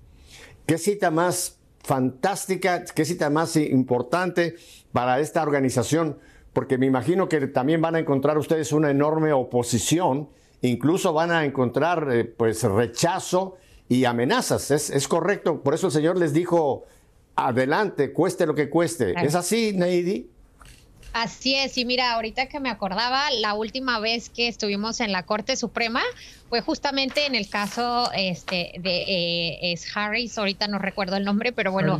[0.65, 1.58] Qué cita más
[1.89, 4.53] fantástica, qué cita más importante
[4.91, 6.19] para esta organización,
[6.53, 10.29] porque me imagino que también van a encontrar ustedes una enorme oposición,
[10.61, 14.69] incluso van a encontrar eh, pues rechazo y amenazas.
[14.69, 15.63] Es, correcto.
[15.63, 16.83] Por eso el Señor les dijo,
[17.35, 19.15] adelante, cueste lo que cueste.
[19.25, 20.29] ¿Es así, Neidi?
[21.13, 25.23] Así es, y mira, ahorita que me acordaba, la última vez que estuvimos en la
[25.23, 26.01] Corte Suprema
[26.49, 31.51] fue justamente en el caso este, de eh, es Harris, ahorita no recuerdo el nombre,
[31.51, 31.99] pero bueno,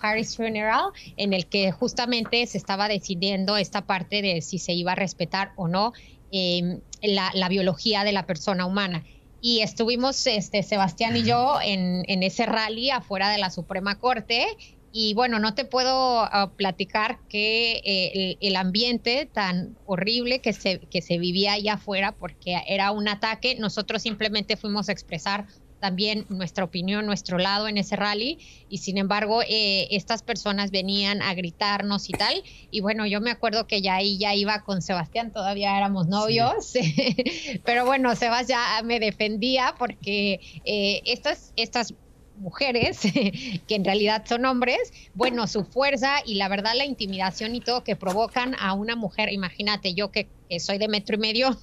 [0.00, 0.86] Harris Funeral,
[1.18, 5.52] en el que justamente se estaba decidiendo esta parte de si se iba a respetar
[5.56, 5.92] o no
[6.32, 9.04] em, la, la biología de la persona humana
[9.40, 14.46] y estuvimos este, Sebastián y yo en, ese rally afuera de la Suprema Corte.
[14.92, 20.80] Y bueno, no te puedo ah, platicar que eh, el, ambiente tan horrible que se,
[20.80, 25.46] que se vivía allá afuera, porque era un ataque, nosotros simplemente fuimos a expresar
[25.80, 28.38] también nuestra opinión, nuestro lado en ese rally
[28.68, 32.42] y sin embargo eh, estas personas venían a gritarnos y tal.
[32.70, 36.74] Y bueno yo me acuerdo que ya ahí ya iba con Sebastián, todavía éramos novios,
[37.64, 41.94] pero bueno Sebas ya me defendía porque eh, estas, estas
[42.40, 43.00] mujeres,
[43.68, 47.84] que en realidad son hombres, bueno, su fuerza y la verdad la intimidación y todo
[47.84, 50.28] que provocan a una mujer, imagínate yo que,
[50.58, 51.56] soy de metro y medio,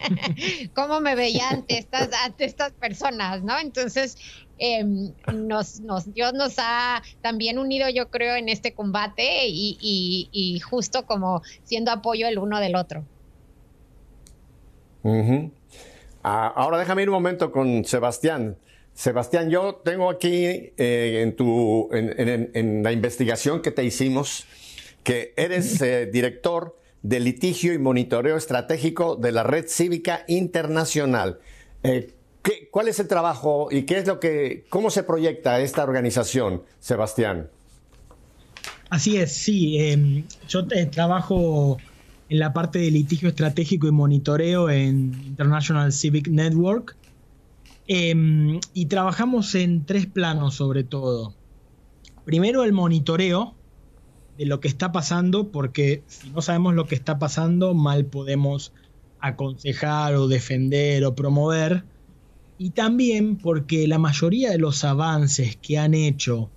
[0.74, 3.56] cómo me veía ante estas, ante estas personas, ¿no?
[3.60, 4.16] Entonces,
[4.58, 9.78] em, nos, nos, Dios nos ha también unido, yo creo, en este combate y,
[10.32, 13.04] y, justo como siendo apoyo el uno del otro.
[16.24, 18.56] Ah, ahora déjame ir un momento con Sebastián.
[18.94, 24.46] Sebastián, yo tengo aquí eh, en, tu, en, la investigación que te hicimos
[25.02, 31.40] que eres eh, director de litigio y monitoreo estratégico de la Red Cívica Internacional.
[31.82, 32.14] Eh,
[32.70, 37.48] ¿Cuál es el trabajo y qué es lo que, cómo se proyecta esta organización, Sebastián?
[38.90, 39.78] Así es, sí.
[39.78, 41.78] Em, yo trabajo
[42.28, 46.96] en la parte de litigio estratégico y monitoreo en International Civic Network
[47.86, 51.34] Em, y trabajamos en tres planos sobre todo.
[52.24, 53.54] Primero el monitoreo
[54.38, 58.72] de lo que está pasando, porque si no sabemos lo que está pasando, mal podemos
[59.20, 61.84] aconsejar o defender o promover.
[62.56, 66.50] Y también porque la mayoría de los avances que han hecho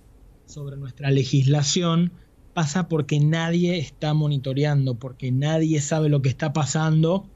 [0.46, 2.12] sobre nuestra legislación
[2.54, 7.28] pasa porque nadie está monitoreando, porque nadie sabe lo que está pasando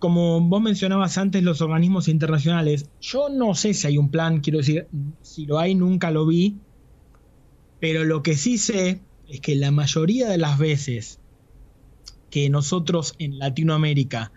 [0.00, 4.58] como vos mencionabas antes, los organismos internacionales, yo no sé si hay un plan, quiero
[4.58, 4.88] decir,
[5.20, 6.56] si lo hay nunca lo vi,
[7.78, 11.20] pero lo que sí sé es que la mayoría de las veces
[12.30, 14.32] que nosotros en Latinoamérica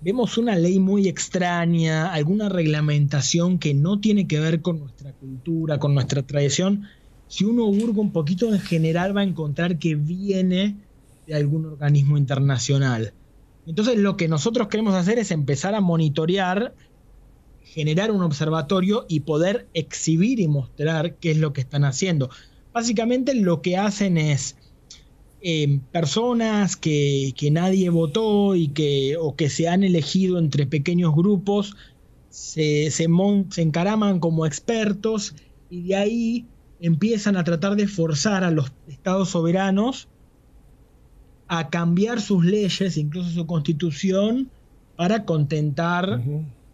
[0.00, 5.78] vemos una ley muy extraña, alguna reglamentación que no tiene que ver con nuestra cultura,
[5.78, 6.88] con nuestra tradición,
[7.28, 10.76] si uno hurga un poquito en general va a encontrar que viene
[11.26, 13.14] de algún organismo internacional.
[13.66, 16.74] Entonces lo que nosotros queremos hacer es empezar a monitorear,
[17.64, 22.30] generar un observatorio y poder exhibir y mostrar qué es lo que están haciendo.
[22.72, 24.56] Básicamente lo que hacen es
[25.40, 31.74] eh, personas que, nadie votó y que, o que se han elegido entre pequeños grupos,
[32.30, 33.08] se, se
[33.56, 35.34] encaraman como expertos
[35.70, 36.46] y de ahí
[36.80, 40.08] empiezan a tratar de forzar a los estados soberanos
[41.48, 44.50] a cambiar sus leyes, incluso su constitución,
[44.96, 46.22] para contentar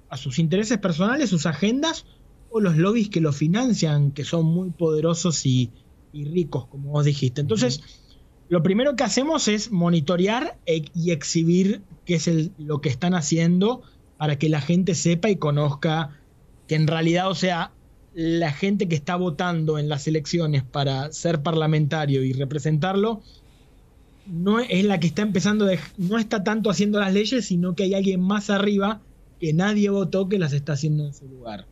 [0.08, 2.06] a sus intereses personales, sus agendas
[2.50, 5.70] o los lobbies que lo financian, que son muy poderosos y,
[6.12, 7.40] ricos, como vos dijiste.
[7.40, 7.80] Entonces,
[8.48, 13.82] lo primero que hacemos es monitorear e, y exhibir qué es lo que están haciendo
[14.18, 16.20] para que la gente sepa y conozca
[16.68, 17.72] que en realidad, o sea,
[18.14, 23.22] la gente que está votando en las elecciones para ser parlamentario y representarlo,
[24.26, 25.68] no es la que está empezando,
[25.98, 29.00] no está tanto haciendo las leyes, sino que hay alguien más arriba
[29.40, 31.66] que nadie votó que las está haciendo en su lugar.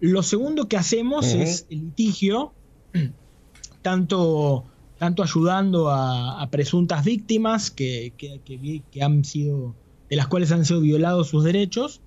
[0.00, 2.52] Lo segundo que hacemos es el litigio,
[3.82, 4.64] tanto,
[4.98, 9.76] tanto ayudando a, presuntas víctimas que, que, han sido,
[10.08, 12.00] de las cuales han sido violados sus derechos,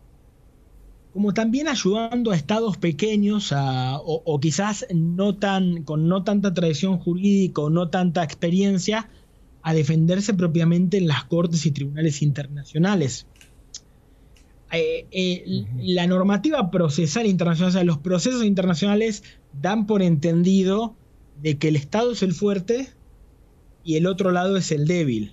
[1.15, 7.61] como también ayudando a estados pequeños o, quizás no tan, con no tanta tradición jurídica
[7.61, 9.07] o no tanta experiencia
[9.61, 13.27] a defenderse propiamente en las cortes y tribunales internacionales.
[14.73, 20.97] Eh, eh, la normativa procesal internacional, o sea, los procesos internacionales dan por entendido
[21.41, 22.89] de que el Estado es el fuerte
[23.85, 25.31] y el otro lado es el débil.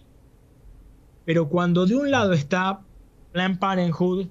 [1.25, 2.83] Pero cuando de un lado está
[3.33, 4.29] Planned Parenthood,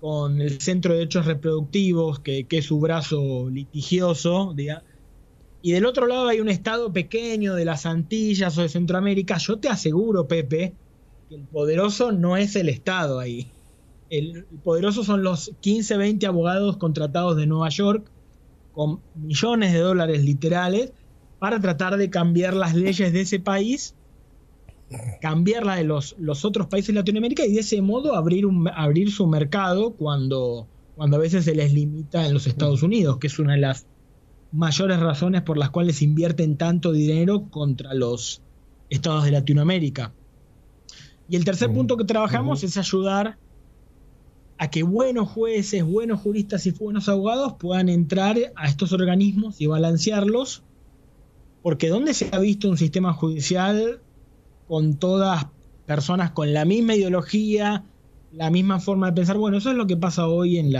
[0.00, 4.54] con el Centro de Derechos Reproductivos, que, es su brazo litigioso,
[5.60, 9.58] y del otro lado hay un estado pequeño de las Antillas o de Centroamérica, yo
[9.58, 10.74] te aseguro, Pepe,
[11.28, 13.48] que el poderoso no es el Estado ahí.
[14.08, 18.08] El, poderoso son los 15, 20 abogados contratados de Nueva York
[18.72, 20.92] con millones de dólares literales
[21.38, 23.94] para tratar de cambiar las leyes de ese país
[25.20, 29.12] cambiarla de los, los otros países de Latinoamérica y de ese modo abrir, un, abrir
[29.12, 30.66] su mercado cuando,
[30.96, 33.86] cuando a veces se les limita en los Estados Unidos, que es una de las
[34.50, 38.40] mayores razones por las cuales invierten tanto dinero contra los
[38.88, 40.12] estados de Latinoamérica.
[41.28, 43.36] Y el tercer punto que trabajamos es ayudar
[44.56, 49.66] a que buenos jueces, buenos juristas y buenos abogados puedan entrar a estos organismos y
[49.66, 50.62] balancearlos,
[51.62, 54.00] porque ¿dónde se ha visto un sistema judicial
[54.68, 55.46] con todas
[55.86, 57.84] personas con la misma ideología,
[58.32, 59.38] la misma forma de pensar.
[59.38, 60.72] Bueno, eso es lo que pasa hoy en,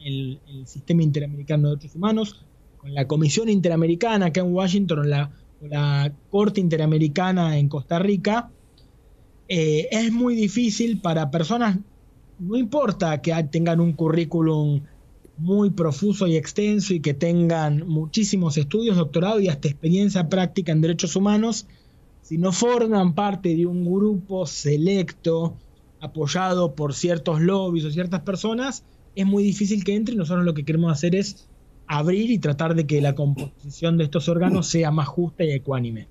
[0.00, 2.46] el sistema interamericano de derechos humanos,
[2.78, 5.30] con la Comisión Interamericana acá en Washington, la,
[5.60, 8.50] la Corte Interamericana en Costa Rica.
[9.48, 11.78] Eh, es muy difícil para personas,
[12.38, 14.80] no importa que tengan un currículum
[15.38, 20.80] muy profuso y extenso y que tengan muchísimos estudios, doctorado y hasta experiencia práctica en
[20.80, 21.66] derechos humanos,
[22.26, 25.54] si no forman parte de un grupo selecto
[26.00, 28.82] apoyado por ciertos lobbies o ciertas personas,
[29.14, 30.16] es muy difícil que entre.
[30.16, 31.48] Nosotros lo que queremos hacer es
[31.86, 36.08] abrir y tratar de que la composición de estos órganos sea más justa y ecuánime.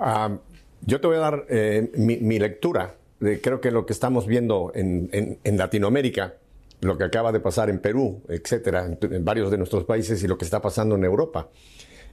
[0.00, 0.36] Ah,
[0.84, 4.72] yo te voy a dar eh, mi, lectura de creo que lo que estamos viendo
[4.74, 6.34] en, Latinoamérica,
[6.80, 10.36] lo que acaba de pasar en Perú, etcétera, en varios de nuestros países y lo
[10.36, 11.48] que está pasando en Europa.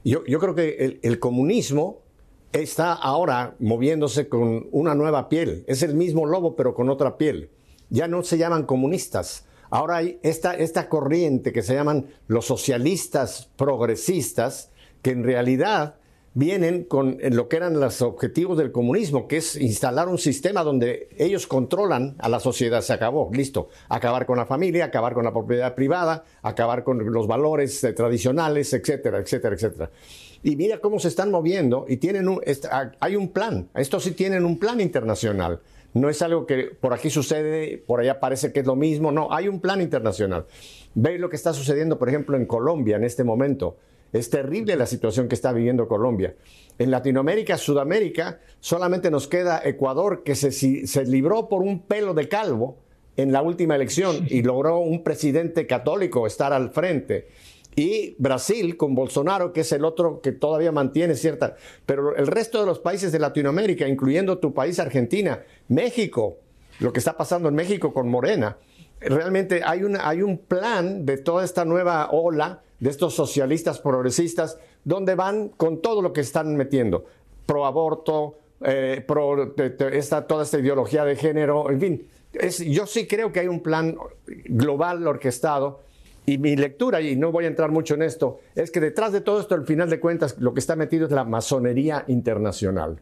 [0.04, 2.00] Yo, creo que el, comunismo
[2.52, 5.64] está ahora moviéndose con una nueva piel.
[5.68, 7.50] Es el mismo lobo, pero con otra piel.
[7.88, 9.46] Ya no se llaman comunistas.
[9.70, 14.70] Ahora hay esta, esta corriente que se llaman los socialistas progresistas,
[15.02, 15.96] que en realidad
[16.34, 21.08] vienen con lo que eran los objetivos del comunismo, que es instalar un sistema donde
[21.18, 22.80] ellos controlan a la sociedad.
[22.80, 23.68] Se acabó, listo.
[23.88, 28.72] Acabar con la familia, acabar con la propiedad privada, acabar con los valores eh, tradicionales,
[28.72, 29.90] etcétera, etcétera, etcétera.
[30.42, 32.40] Y mira cómo se están moviendo y tienen un,
[32.98, 33.68] hay un plan.
[33.74, 35.60] Estos sí tienen un plan internacional.
[35.94, 39.12] No es algo que por aquí sucede, por allá parece que es lo mismo.
[39.12, 40.46] No, hay un plan internacional.
[40.94, 43.76] Veis lo que está sucediendo, por ejemplo, en Colombia en este momento
[44.12, 46.34] es terrible la situación que está viviendo Colombia.
[46.78, 52.28] En Latinoamérica, Sudamérica, solamente nos queda Ecuador, que se, se libró por un pelo de
[52.28, 52.78] calvo
[53.16, 57.28] en la última elección y logró un presidente católico estar al frente.
[57.74, 61.56] Y Brasil con Bolsonaro, que es el otro que todavía mantiene cierta...
[61.86, 66.38] Pero el resto de los países de Latinoamérica, incluyendo tu país Argentina, México,
[66.80, 68.58] lo que está pasando en México con Morena,
[69.00, 75.14] realmente hay, hay un plan de toda esta nueva ola de estos socialistas progresistas, donde
[75.14, 77.04] van con todo lo que están metiendo,
[77.46, 82.06] pro aborto, eh, toda esta ideología de género, en fin.
[82.66, 83.96] yo sí creo que hay un plan
[84.46, 85.82] global orquestado
[86.26, 89.20] y mi lectura, y no voy a entrar mucho en esto, es que detrás de
[89.20, 93.00] todo esto, al final de cuentas, lo que está metido es la masonería internacional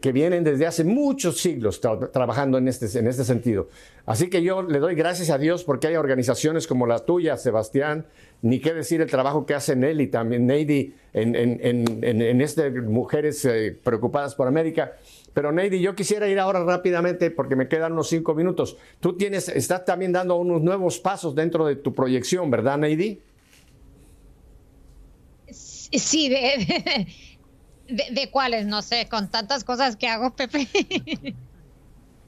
[0.00, 3.68] que vienen desde hace muchos siglos trabajando en este, en este sentido.
[4.06, 8.06] Así que yo le doy gracias a Dios porque hay organizaciones como la tuya, Sebastián,
[8.42, 13.44] ni qué decir el trabajo que hace Nelly, también Neidy, en, en, en, este Mujeres
[13.44, 14.92] eh, Preocupadas por América.
[15.34, 18.76] Pero Neidy, yo quisiera ir ahora rápidamente porque me quedan unos cinco minutos.
[19.00, 23.20] Tú tienes, estás también dando unos nuevos pasos dentro de tu proyección, ¿verdad, Neidy?
[25.50, 27.06] Sí, de
[27.88, 28.66] ¿De, cuáles?
[28.66, 30.68] No sé, con tantas cosas que hago, Pepe.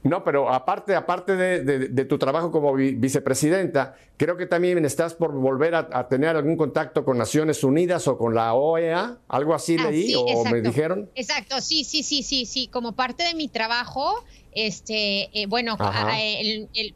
[0.03, 5.75] No, pero aparte, aparte de, tu trabajo como vicepresidenta, creo que también estás por volver
[5.75, 10.13] a, tener algún contacto con Naciones Unidas o con la OEA, algo así ah, leí
[10.15, 11.09] o me dijeron.
[11.15, 12.67] Exacto, sí, sí, sí, sí, sí.
[12.67, 14.23] Como parte de mi trabajo,
[14.53, 15.77] este, eh, bueno,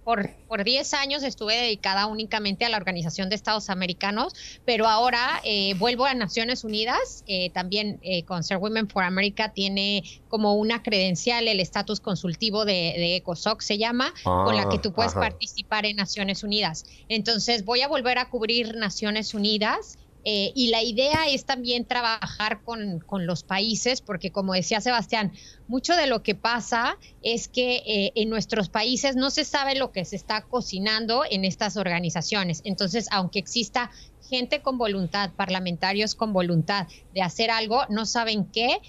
[0.04, 4.34] por, por 10 años estuve dedicada únicamente a la Organización de Estados Americanos,
[4.66, 10.04] pero ahora eh, vuelvo a Naciones Unidas, eh, también con Ser Women for America tiene
[10.28, 15.14] como una credencial el estatus consultivo de, ECOSOC, se llama, con la que tú puedes
[15.14, 16.86] participar en Naciones Unidas.
[17.10, 19.98] Entonces voy a volver a cubrir Naciones Unidas.
[20.28, 25.32] Eh, y la idea es también trabajar con, los países, porque como decía Sebastián,
[25.68, 29.92] mucho de lo que pasa es que eh, en nuestros países no se sabe lo
[29.92, 32.62] que se está cocinando en estas organizaciones.
[32.66, 33.92] Entonces, aunque exista
[34.28, 38.80] gente con voluntad, parlamentarios con voluntad de hacer algo, no saben qué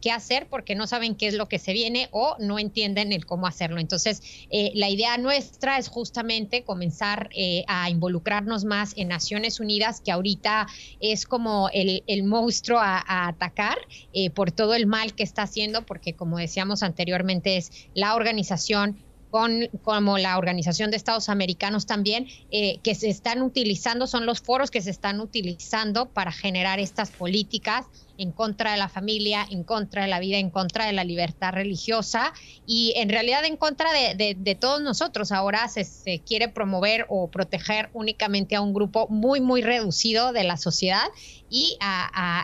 [0.00, 3.26] qué hacer porque no saben qué es lo que se viene o no entienden el
[3.26, 3.80] cómo hacerlo.
[3.80, 10.00] Entonces, eh, la idea nuestra es justamente comenzar eh, a involucrarnos más en Naciones Unidas,
[10.00, 10.66] que ahorita
[11.00, 13.78] es como el, monstruo a, atacar
[14.12, 18.98] eh, por todo el mal que está haciendo, porque como decíamos anteriormente, es la organización
[19.30, 24.70] con, como la Organización de Estados Americanos también, que se están utilizando, son los foros
[24.70, 27.86] que se están utilizando para generar estas políticas
[28.18, 31.52] en contra de la familia, en contra de la vida, en contra de la libertad
[31.52, 32.32] religiosa
[32.66, 35.32] y en realidad en contra de, todos nosotros.
[35.32, 40.56] Ahora se, quiere promover o proteger únicamente a un grupo muy, muy reducido de la
[40.56, 41.04] sociedad
[41.48, 41.78] y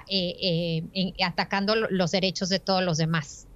[0.09, 3.49] eh, eh, atacando los derechos de todos los demás.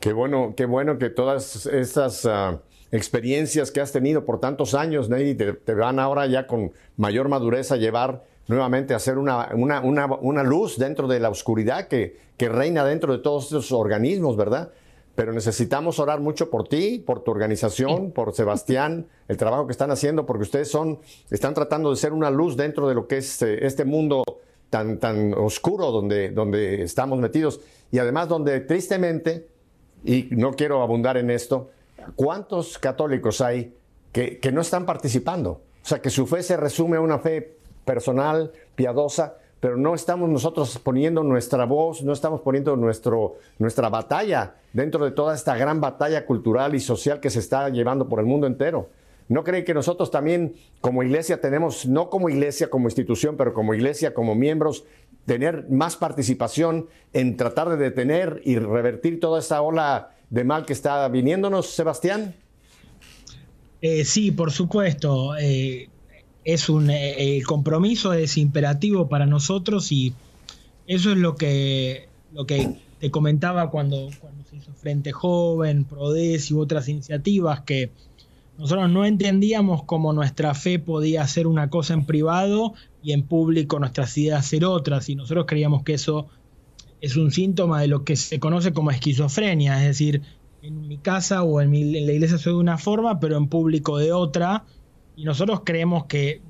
[0.00, 2.60] Qué bueno, qué bueno que todas estas ah,
[2.92, 7.72] experiencias que has tenido por tantos años, Ney, te, van ahora ya con mayor madurez
[7.72, 12.48] a llevar nuevamente hacer una, una, una, una luz dentro de la oscuridad que, que,
[12.48, 14.70] reina dentro de todos estos organismos, ¿verdad?
[15.16, 19.90] Pero necesitamos orar mucho por ti, por tu organización, por Sebastián, el trabajo que están
[19.90, 23.42] haciendo, porque ustedes son, están tratando de ser una luz dentro de lo que es
[23.42, 24.22] eh, este mundo
[24.70, 27.60] tan, tan oscuro donde, donde estamos metidos.
[27.90, 29.48] Y además donde tristemente,
[30.04, 31.70] y no quiero abundar en esto,
[32.16, 33.74] ¿cuántos católicos hay
[34.12, 35.50] que, que no están participando?
[35.82, 40.28] O sea, que su fe se resume a una fe personal, piadosa, pero no estamos
[40.28, 45.80] nosotros poniendo nuestra voz, no estamos poniendo nuestro, nuestra batalla dentro de toda esta gran
[45.80, 48.88] batalla cultural y social que se está llevando por el mundo entero.
[49.28, 53.74] ¿No creen que nosotros también como iglesia tenemos, no como iglesia como institución, pero como
[53.74, 54.84] iglesia, como miembros,
[55.26, 60.72] tener más participación en tratar de detener y revertir toda esta ola de mal que
[60.72, 62.34] está viniéndonos, Sebastián?
[63.82, 65.36] Eh, sí, por supuesto.
[65.36, 65.88] Eh,
[66.44, 70.14] es un eh, compromiso es imperativo para nosotros y
[70.86, 76.50] eso es lo que lo que te comentaba cuando, cuando se hizo Frente Joven, Prodes
[76.50, 77.90] y otras iniciativas que
[78.58, 83.78] nosotros no entendíamos cómo nuestra fe podía ser una cosa en privado y en público
[83.78, 86.26] nuestras ideas ser otras y nosotros creíamos que eso
[87.00, 90.22] es un síntoma de lo que se conoce como esquizofrenia, es decir,
[90.60, 93.96] en mi casa o en, en la iglesia soy de una forma, pero en público
[93.96, 94.64] de otra
[95.18, 96.42] y nosotros creemos que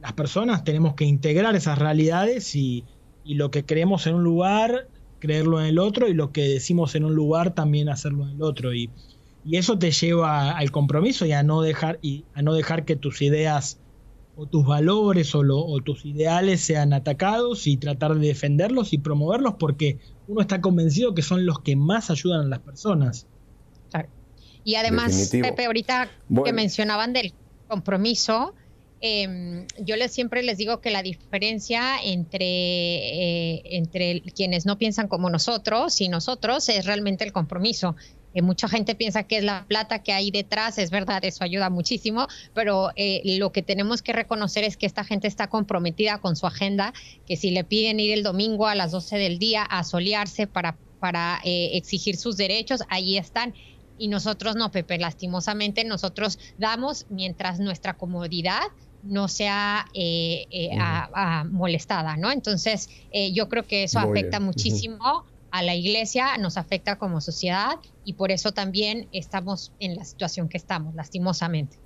[0.00, 2.84] las personas tenemos que integrar esas realidades y,
[3.24, 4.88] lo que creemos en un lugar,
[5.20, 8.42] creerlo en el otro y lo que decimos en un lugar también hacerlo en el
[8.42, 8.74] otro.
[8.74, 8.90] Y,
[9.50, 13.22] eso te lleva al compromiso y a no dejar, y a no dejar que tus
[13.22, 13.78] ideas
[14.36, 19.54] o tus valores o, o, tus ideales sean atacados y tratar de defenderlos y promoverlos
[19.58, 23.26] porque uno está convencido que son los que más ayudan a las personas.
[24.64, 26.08] Y además, Pepe, ahorita
[26.44, 27.32] que mencionaban del
[27.66, 28.54] compromiso,
[29.00, 35.08] em, yo les, siempre les digo que la diferencia entre, eh, entre quienes no piensan
[35.08, 37.96] como nosotros y nosotros es realmente el compromiso.
[38.34, 41.70] Eh, mucha gente piensa que es la plata que hay detrás, es verdad, eso ayuda
[41.70, 46.36] muchísimo, pero eh, lo que tenemos que reconocer es que esta gente está comprometida con
[46.36, 46.92] su agenda,
[47.26, 50.76] que si le piden ir el domingo a las 12 del día a solearse para,
[51.00, 53.54] para exigir sus derechos, ahí están.
[53.98, 58.62] Y nosotros no, Pepe, lastimosamente nosotros damos mientras nuestra comodidad
[59.02, 60.78] no sea eh, eh,
[61.50, 62.30] molestada, ¿no?
[62.30, 67.76] Entonces, eh, yo creo que eso afecta muchísimo a la iglesia, nos afecta como sociedad
[68.04, 71.76] y por eso también estamos en la situación que estamos, lastimosamente.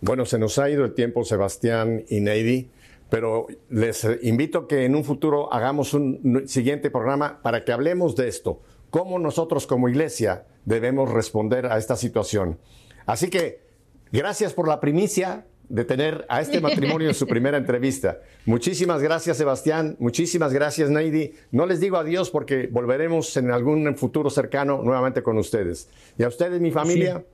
[0.00, 2.70] Bueno, se nos ha ido el tiempo, Sebastián y Neidy,
[3.10, 8.16] pero les invito a que en un futuro hagamos un siguiente programa para que hablemos
[8.16, 12.58] de esto, cómo nosotros como iglesia debemos responder a esta situación.
[13.06, 13.70] Así que
[14.12, 18.18] Gracias por la primicia de tener a este matrimonio en su primera entrevista.
[18.44, 19.96] Muchísimas gracias, Sebastián.
[19.98, 21.32] Muchísimas gracias, Neidi.
[21.52, 25.88] No les digo adiós porque volveremos en algún futuro cercano nuevamente con ustedes.
[26.18, 27.24] Y a ustedes, mi familia,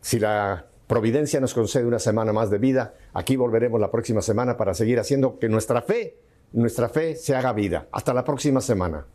[0.00, 4.56] si la providencia nos concede una semana más de vida, aquí volveremos la próxima semana
[4.56, 6.18] para seguir haciendo que nuestra fe,
[6.52, 7.88] nuestra fe se haga vida.
[7.92, 9.06] Hasta la próxima semana.